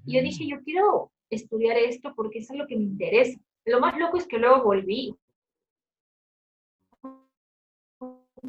[0.05, 3.39] Y yo dije, yo quiero estudiar esto porque es algo que me interesa.
[3.65, 5.15] Lo más loco es que luego volví.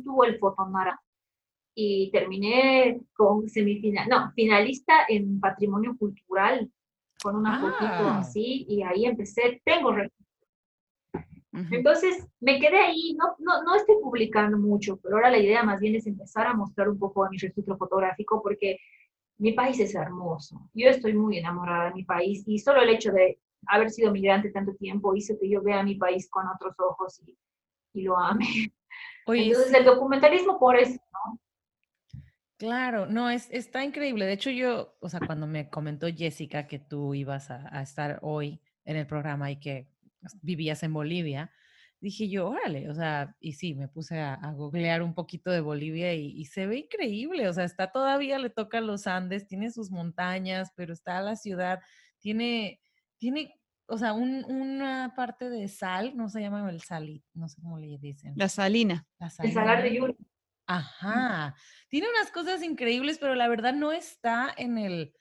[0.05, 1.01] Tuvo el fotonara
[1.75, 6.69] y terminé con semifinal, no, finalista en patrimonio cultural
[7.23, 8.19] con una fotito ah.
[8.19, 9.93] así y ahí empecé, tengo
[11.71, 15.81] entonces me quedé ahí, no, no, no estoy publicando mucho, pero ahora la idea más
[15.81, 18.79] bien es empezar a mostrar un poco de mi registro fotográfico porque
[19.39, 20.69] mi país es hermoso.
[20.75, 24.51] Yo estoy muy enamorada de mi país y solo el hecho de haber sido migrante
[24.51, 27.37] tanto tiempo hizo que yo vea mi país con otros ojos y,
[27.95, 28.73] y lo ame.
[29.27, 31.39] Entonces el documentalismo por eso, ¿no?
[32.57, 34.25] Claro, no, es, está increíble.
[34.25, 38.19] De hecho, yo, o sea, cuando me comentó Jessica que tú ibas a, a estar
[38.23, 39.87] hoy en el programa y que
[40.43, 41.51] vivías en Bolivia,
[42.01, 46.15] dije yo, órale, o sea, y sí, me puse a, googlear un poquito de Bolivia
[46.15, 50.73] y, se ve increíble, o sea, está todavía, le toca los Andes, tiene sus montañas,
[50.77, 51.81] pero está la ciudad,
[52.19, 52.81] tiene,
[53.19, 57.79] tiene, o sea, una parte de sal, no se llama el salit, no sé cómo
[57.79, 58.35] le dicen.
[58.37, 59.07] La salina.
[59.19, 59.61] La salina.
[59.61, 60.17] El salar de Yuri.
[60.71, 61.55] Ajá,
[61.89, 65.15] tiene unas cosas increíbles, pero la verdad no está en el,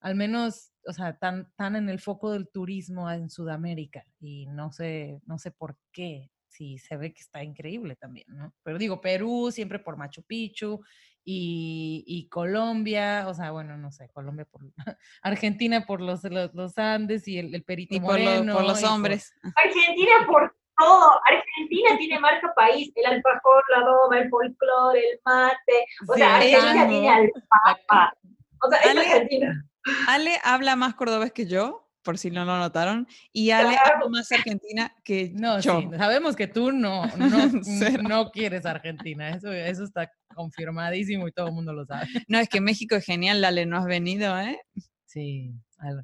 [0.00, 4.72] al menos o sea, tan, tan en el foco del turismo en Sudamérica y no
[4.72, 8.54] sé, no sé por qué, si se ve que está increíble también, ¿no?
[8.62, 10.80] Pero digo, Perú siempre por Machu Picchu
[11.24, 14.62] y, y Colombia, o sea, bueno, no sé, Colombia por
[15.22, 19.34] Argentina por los, los, Andes y el, el Perito y por, por los hombres.
[19.56, 21.20] Argentina por todo.
[21.26, 25.86] Argentina tiene marca país, el alfajor, la doma, el folclore, el mate.
[26.08, 28.14] O sea, Argentina tiene al papa.
[28.62, 29.64] O sea, es Argentina.
[30.08, 34.30] Ale habla más cordobés que yo, por si no lo notaron, y Ale habla más
[34.32, 35.80] argentina que no, yo.
[35.80, 37.04] Sí, sabemos que tú no,
[38.08, 42.06] no, quieres Argentina, eso, eso está confirmadísimo y todo el mundo lo sabe.
[42.28, 44.60] No, es que México es genial, Ale, no has venido, ¿eh?
[45.06, 45.52] Sí,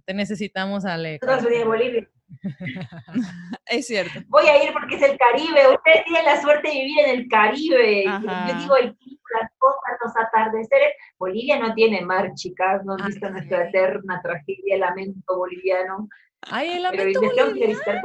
[0.05, 1.18] te necesitamos, Ale.
[1.22, 2.09] Nosotros de Bolivia.
[3.66, 4.20] es cierto.
[4.28, 5.74] Voy a ir porque es el Caribe.
[5.74, 8.05] Ustedes tienen la suerte de vivir en el Caribe.
[8.05, 8.97] Yo digo, el
[9.41, 10.95] las cosas, los atardeceres.
[11.18, 12.85] Bolivia no tiene mar, chicas.
[12.85, 16.09] No han visto nuestra eterna tragedia, el lamento boliviano.
[16.43, 17.55] Ay, el lamento boliviano.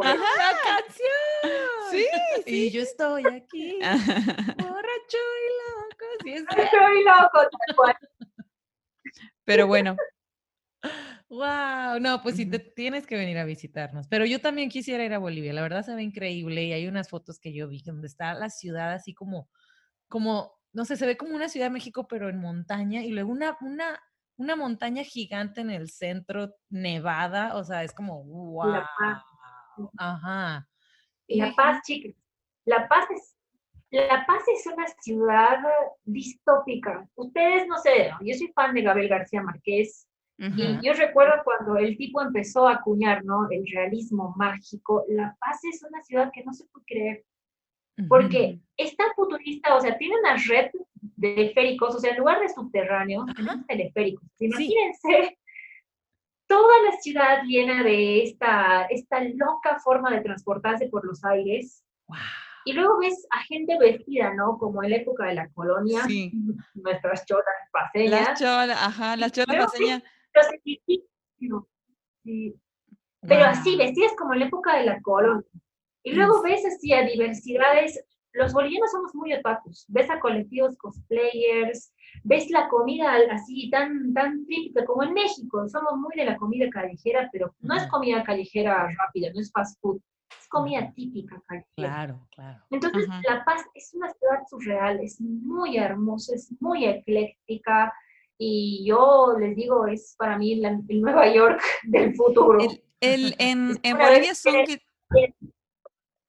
[0.04, 0.18] la
[0.64, 1.12] canción.
[1.92, 2.06] Sí,
[2.46, 2.68] sí.
[2.68, 3.80] Y yo estoy aquí,
[4.58, 6.06] borracho y loco.
[6.24, 7.50] Sí, es borracho y loco,
[9.46, 9.96] Pero bueno,
[11.30, 14.08] Wow, no, pues sí, te tienes que venir a visitarnos.
[14.08, 15.54] Pero yo también quisiera ir a Bolivia.
[15.54, 18.50] La verdad se ve increíble y hay unas fotos que yo vi donde está la
[18.50, 19.50] ciudad así como,
[20.08, 23.32] como, no sé, se ve como una ciudad de México, pero en montaña y luego
[23.32, 24.00] una, una,
[24.38, 27.56] una montaña gigante en el centro, nevada.
[27.56, 28.68] O sea, es como, wow.
[28.68, 29.24] La Paz.
[29.98, 30.68] Ajá.
[31.28, 32.14] La Paz, chicas.
[32.66, 33.36] La Paz es
[33.92, 35.60] la Paz es una ciudad
[36.04, 37.08] distópica.
[37.16, 41.96] Ustedes no sé, yo soy fan de Gabriel García Márquez, y yo recuerdo cuando el
[41.96, 43.48] tipo empezó a acuñar, ¿no?
[43.50, 47.26] El realismo mágico, La Paz es una ciudad que no se puede creer,
[48.08, 50.72] porque está futurista, o sea, tiene una red
[51.16, 54.28] de teleféricos, o sea, en lugar de subterráneos, tenemos teleféricos.
[54.40, 55.38] Imagínense
[56.48, 61.84] toda la ciudad llena de esta, esta loca forma de transportarse por los aires.
[62.66, 64.58] Y luego ves a gente vestida, ¿no?
[64.58, 66.32] Como en la época de la colonia, sí.
[66.74, 68.30] nuestras cholas paseñas.
[68.30, 70.04] Las cholas, ajá, las cholas paseñas
[73.22, 75.46] pero así, vestidas como en la época de la colonia.
[76.06, 78.00] Y luego ves así a diversidades,
[78.34, 81.92] los bolivianos somos muy otakus, ves a colectivos cosplayers,
[82.24, 86.70] ves la comida así tan, tan típica como en México, somos muy de la comida
[86.70, 90.00] callejera, pero no es comida callejera rápida, no es fast food,
[90.40, 91.74] es comida típica callejera.
[91.76, 92.60] Claro, claro.
[92.70, 97.92] Entonces, La Paz es una ciudad surreal, es muy hermosa, es muy ecléctica,
[98.38, 102.60] y yo les digo, es para mí el Nueva York del futuro.
[103.00, 104.82] El, en, en Bolivia son que,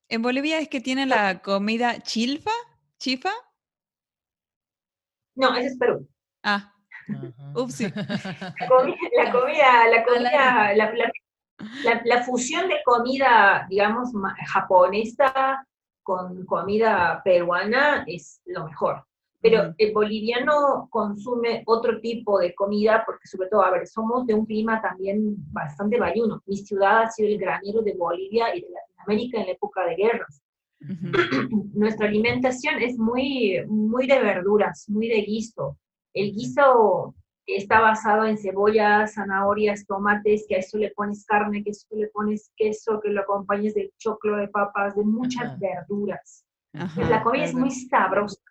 [0.09, 2.51] en Bolivia es que tiene la comida chilfa,
[2.97, 3.31] chifa.
[5.35, 6.07] No, ese es Perú.
[6.43, 6.73] Ah,
[7.55, 14.09] Ups, La comida, la comida, la, la, fusión de comida, digamos,
[14.47, 15.65] japonesa
[16.03, 19.06] con comida peruana es lo mejor.
[19.41, 24.33] Pero el boliviano consume otro tipo de comida porque sobre todo, a ver, somos de
[24.33, 26.41] un clima también bastante bayuno.
[26.47, 29.95] Mi ciudad ha sido el granero de Bolivia y de Latinoamérica en la época de
[29.95, 30.41] guerras.
[31.73, 35.77] Nuestra alimentación es muy, muy de verduras, muy de guiso.
[36.13, 37.13] El guiso
[37.45, 41.87] está basado en cebollas, zanahorias, tomates, que a eso le pones carne, que a eso
[41.91, 46.45] le pones queso, que lo acompañes de choclo, de papas, de muchas verduras.
[46.73, 48.41] la comida es muy sabrosa.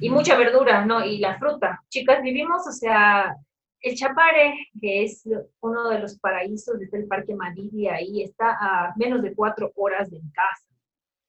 [0.00, 1.04] Y mucha verdura, ¿no?
[1.04, 1.80] Y la fruta.
[1.88, 3.34] Chicas, vivimos, o sea,
[3.80, 5.22] el Chapare, que es
[5.60, 10.10] uno de los paraísos desde el Parque Madrid, ahí está a menos de cuatro horas
[10.10, 10.66] de casa.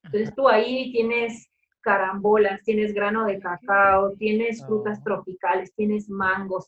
[0.03, 1.49] Entonces tú ahí tienes
[1.81, 6.67] carambolas, tienes grano de cacao, tienes frutas tropicales, tienes mangos,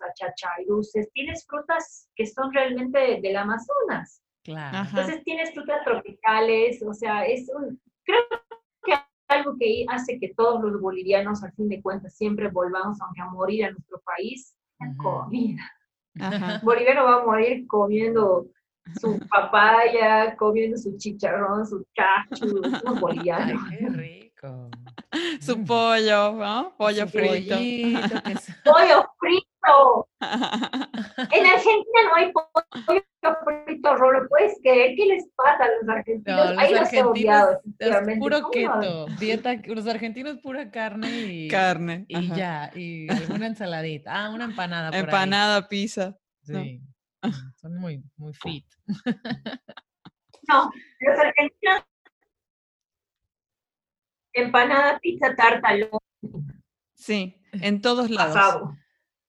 [0.68, 4.22] dulces, tienes frutas que son realmente del Amazonas.
[4.44, 4.90] Claro.
[4.90, 8.22] Entonces tienes frutas tropicales, o sea, es un, creo
[9.32, 13.26] algo que hace que todos los bolivianos, al fin de cuentas, siempre volvamos, aunque a
[13.26, 15.64] morir a nuestro país, la comida.
[16.64, 18.48] Boliviano va a morir comiendo
[19.00, 23.60] su papaya, comiendo su chicharrón, su cachu, un boliviano.
[23.70, 24.70] qué rico.
[25.40, 26.74] Su pollo, ¿no?
[26.78, 27.56] Pollo frito.
[28.64, 29.51] pollo frito.
[29.64, 33.04] En Argentina no hay pollo
[33.66, 34.28] frito, Rolo.
[34.30, 34.96] ¿Puedes creer?
[34.96, 36.46] ¿Qué les pasa a los argentinos?
[36.46, 39.06] No, los Ahí argentinos es puro keto.
[39.20, 42.06] Dieta, los argentinos pura carne y, carne.
[42.08, 42.72] Y ya.
[42.76, 44.12] Y alguna ensaladita.
[44.14, 44.98] Ah, una empanada.
[44.98, 46.18] Empanada, pizza.
[46.42, 46.82] Sí.
[47.56, 48.66] Son muy, muy fit.
[50.48, 51.84] No, los argentinos
[54.34, 55.70] empanada, pizza, tarta,
[56.94, 58.74] Sí, en todos lados.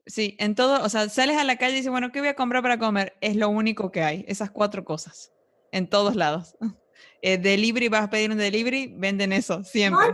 [0.06, 2.34] Sí, en todo, o sea, sales a la calle y dices, bueno, ¿qué voy a
[2.34, 3.16] comprar para comer?
[3.20, 5.32] Es lo único que hay, esas cuatro cosas,
[5.70, 6.56] en todos lados.
[7.24, 10.08] Eh, delivery, vas a pedir un delivery, venden eso, siempre.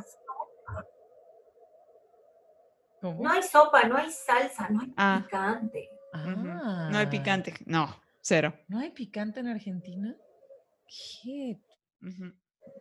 [3.02, 5.22] No hay, sopa, no hay salsa, no hay ah.
[5.24, 5.90] picante.
[6.12, 8.54] No hay picante, no, cero.
[8.68, 10.14] ¿No hay picante en Argentina?
[10.86, 11.58] ¿Qué?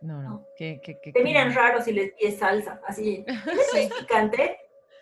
[0.01, 0.45] No, no.
[0.57, 0.81] ¿Qué,
[1.13, 3.25] Te miran raro si les pides salsa, así.
[3.75, 4.57] ¿Es picante?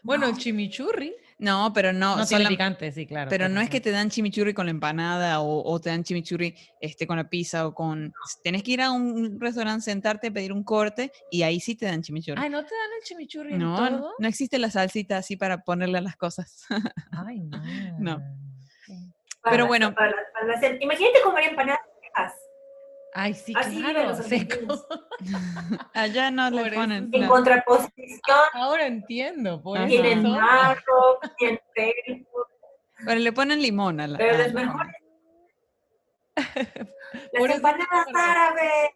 [0.06, 1.15] Bueno, el chimichurri.
[1.40, 2.15] No, pero no.
[2.15, 3.30] No tiene picante, sí, claro.
[3.30, 7.07] Pero no es que te dan chimichurri con la empanada o, te dan chimichurri este,
[7.07, 8.14] con la pizza o con...
[8.44, 12.03] Tienes que ir a un restaurante, sentarte, pedir un corte y ahí sí te dan
[12.03, 12.40] chimichurri.
[12.40, 14.14] Ay, ¿no te dan el chimichurri no, en todo?
[14.19, 16.65] No existe la salsita así para ponerle a las cosas.
[17.11, 17.40] Ay,
[17.99, 18.19] no.
[18.19, 18.22] no.
[19.44, 19.94] pero bueno.
[20.80, 21.82] imagínate comer empanadas
[23.18, 24.76] Ay, sí, claro, seco.
[25.94, 27.10] Allá no le ponen.
[27.14, 28.20] En contraposición.
[28.52, 29.62] Ahora entiendo.
[29.62, 31.62] Por tienen marro, tienen
[33.06, 34.18] Pero le ponen limón a la.
[34.18, 34.88] Pero es mejor.
[37.32, 38.90] Las empanadas árabes.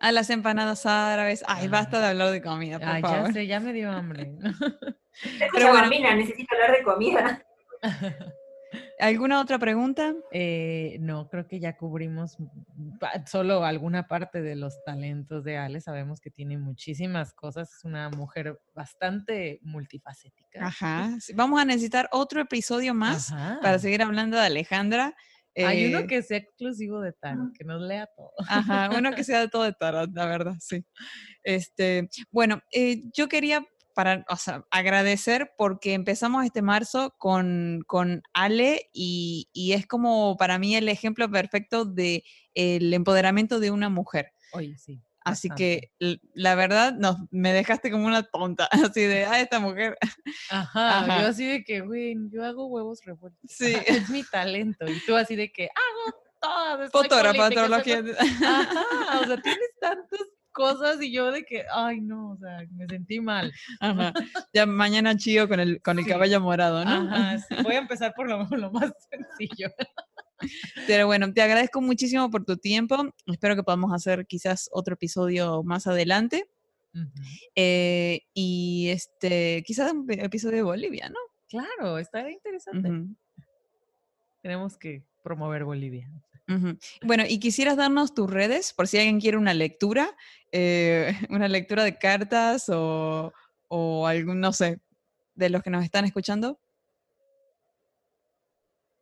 [0.00, 1.42] A las empanadas árabes.
[1.46, 4.32] Ay, basta de hablar de comida, por Ay, Ya sé, ya me dio hambre.
[5.52, 7.42] Pero bueno, necesito hablar de comida.
[8.98, 10.14] ¿Alguna otra pregunta?
[10.30, 12.36] Eh, no, creo que ya cubrimos
[13.26, 15.80] solo alguna parte de los talentos de Ale.
[15.80, 17.72] Sabemos que tiene muchísimas cosas.
[17.74, 20.66] Es una mujer bastante multifacética.
[20.66, 21.10] Ajá.
[21.34, 23.32] Vamos a necesitar otro episodio más
[23.62, 25.14] para seguir hablando de Alejandra.
[25.56, 28.30] Hay uno eh, que sea exclusivo de Tarot, que nos lea todo.
[28.48, 30.84] Ajá, uno que sea de todo de Tarot, la verdad, sí.
[31.42, 33.66] Este, bueno, eh, yo quería
[34.00, 34.24] para
[34.70, 41.30] agradecer porque empezamos este marzo con, con Ale y, es como para mí el ejemplo
[41.30, 42.24] perfecto de
[42.54, 44.32] el empoderamiento de una mujer.
[44.52, 45.02] Oye, sí.
[45.22, 45.92] Así que
[46.32, 49.98] la verdad, no, me dejaste como una tonta, así de, ah, esta mujer.
[50.48, 53.50] Ajá, yo así de que, güey, yo hago huevos revueltos.
[53.50, 53.74] Sí.
[53.86, 54.88] es mi talento.
[54.88, 56.90] Y tú así de que, hago todas.
[56.90, 58.02] Fotógrafa, astrología.
[58.18, 62.86] Ajá, o sea, tienes tantos cosas y yo de que, ay, no, o sea, me
[62.86, 63.52] sentí mal.
[64.52, 66.90] Ya mañana chío con el, con el caballo morado, ¿no?
[66.90, 69.68] Ajá, Voy a empezar por lo, lo más sencillo.
[70.86, 72.96] Pero bueno, te agradezco muchísimo por tu tiempo.
[73.26, 76.48] Espero que podamos hacer quizás otro episodio más adelante.
[77.54, 81.18] Eh, y este, quizás un episodio de Bolivia, ¿no?
[81.48, 82.90] Claro, estaría interesante.
[84.42, 86.10] Tenemos que promover Bolivia.
[87.02, 90.16] Bueno, y quisieras darnos tus redes por si alguien quiere una lectura,
[90.52, 93.32] eh, una lectura de cartas o,
[93.68, 94.80] o, algún, no sé,
[95.34, 96.58] de los que nos están escuchando.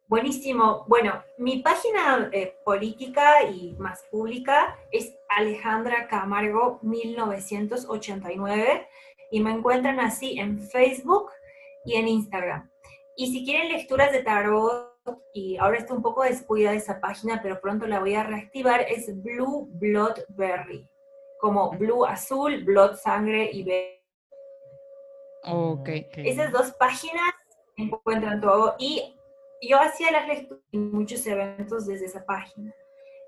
[0.09, 0.87] Buenísimo.
[0.89, 8.89] Bueno, mi página eh, política y más pública es Alejandra Camargo 1989
[9.31, 11.31] y me encuentran así en Facebook
[11.85, 12.71] y en Instagram.
[13.17, 14.98] Y si quieren lecturas de tarot,
[15.33, 19.11] y ahora está un poco descuidada esa página, pero pronto la voy a reactivar, es
[19.23, 20.89] Blue Blood Berry,
[21.41, 23.99] como Blue azul, Blood sangre y berry.
[25.45, 25.89] Ok.
[26.17, 27.35] Esas dos páginas
[27.77, 29.17] encuentran todo y
[29.63, 32.75] yo hacía las lecturas y muchos eventos desde esa página.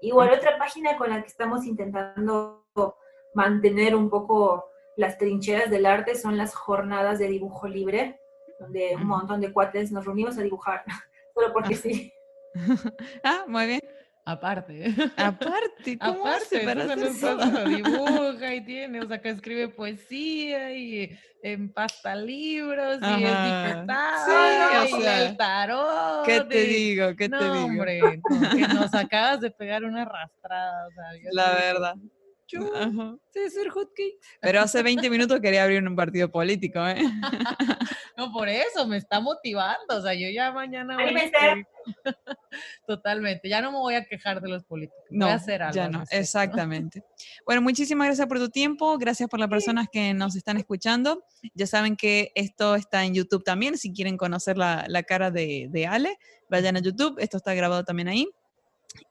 [0.02, 2.64] Igual otra página con la que estamos intentando
[3.34, 4.64] mantener un poco
[4.96, 8.20] las trincheras del arte son las jornadas de dibujo libre,
[8.58, 10.84] donde un montón de cuates nos reunimos a dibujar,
[11.34, 12.12] solo porque sí.
[13.24, 13.80] ah, muy bien.
[14.24, 14.94] Aparte.
[15.16, 17.46] Aparte, ¿cómo Aparte, hace para hacer eso todo?
[17.46, 24.86] no dibuja y tiene, o sea, que escribe poesía y empasta libros y es Ajá.
[24.88, 26.24] Sí, o sea, el tarot.
[26.26, 27.16] ¿Qué te y- digo?
[27.16, 27.64] ¿Qué no, te digo?
[27.64, 31.94] hombre, como que nos acabas de pegar una arrastrada, o sea, La verdad.
[32.50, 33.16] Yo Ajá.
[33.30, 34.18] sé ser hotcake.
[34.40, 36.96] Pero hace 20 minutos quería abrir un partido político, ¿eh?
[38.16, 39.96] No, por eso me está motivando.
[39.96, 41.56] O sea, yo ya mañana voy a.
[42.86, 43.48] Totalmente.
[43.48, 45.02] Ya no me voy a quejar de los políticos.
[45.10, 45.74] No, voy a hacer algo.
[45.74, 46.20] ya no, respecto.
[46.22, 47.04] exactamente.
[47.46, 51.24] Bueno, muchísimas gracias por tu tiempo, gracias por las personas que nos están escuchando.
[51.54, 55.68] Ya saben que esto está en YouTube también, si quieren conocer la, la cara de,
[55.70, 56.18] de Ale,
[56.50, 58.28] vayan a YouTube, esto está grabado también ahí.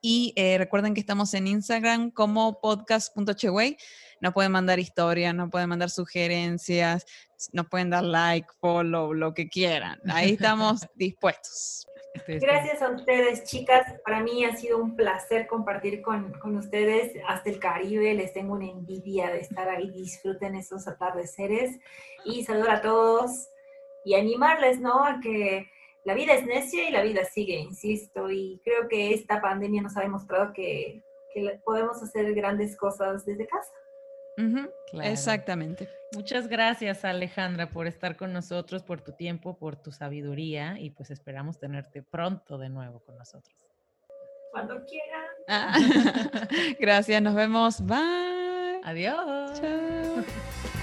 [0.02, 3.78] Y eh, recuerden que estamos en Instagram como podcast.cheway.
[4.22, 7.06] Nos pueden mandar historias, nos pueden mandar sugerencias,
[7.54, 10.00] nos pueden dar like, follow, lo que quieran.
[10.10, 11.86] Ahí estamos dispuestos.
[12.28, 13.86] Gracias a ustedes, chicas.
[14.04, 18.14] Para mí ha sido un placer compartir con, con ustedes hasta el Caribe.
[18.14, 19.90] Les tengo una envidia de estar ahí.
[19.92, 21.78] Disfruten esos atardeceres.
[22.26, 23.50] Y saludar a todos
[24.04, 25.06] y animarles, ¿no?
[25.06, 25.68] A que
[26.06, 28.30] la vida es necia y la vida sigue, insisto.
[28.30, 31.04] Y creo que esta pandemia nos ha demostrado que,
[31.64, 33.72] podemos hacer grandes cosas desde casa.
[34.92, 35.10] Claro.
[35.10, 35.88] Exactamente.
[36.14, 41.12] Muchas gracias, Alejandra, por estar con nosotros, por tu tiempo, por tu sabiduría y pues
[41.12, 43.56] esperamos tenerte pronto de nuevo con nosotros.
[44.52, 45.26] Cuando quieran.
[45.48, 45.78] Ah,
[46.80, 47.86] Gracias, nos vemos.
[47.86, 48.82] Bye.
[48.84, 49.60] Adiós.
[49.60, 50.79] Chao.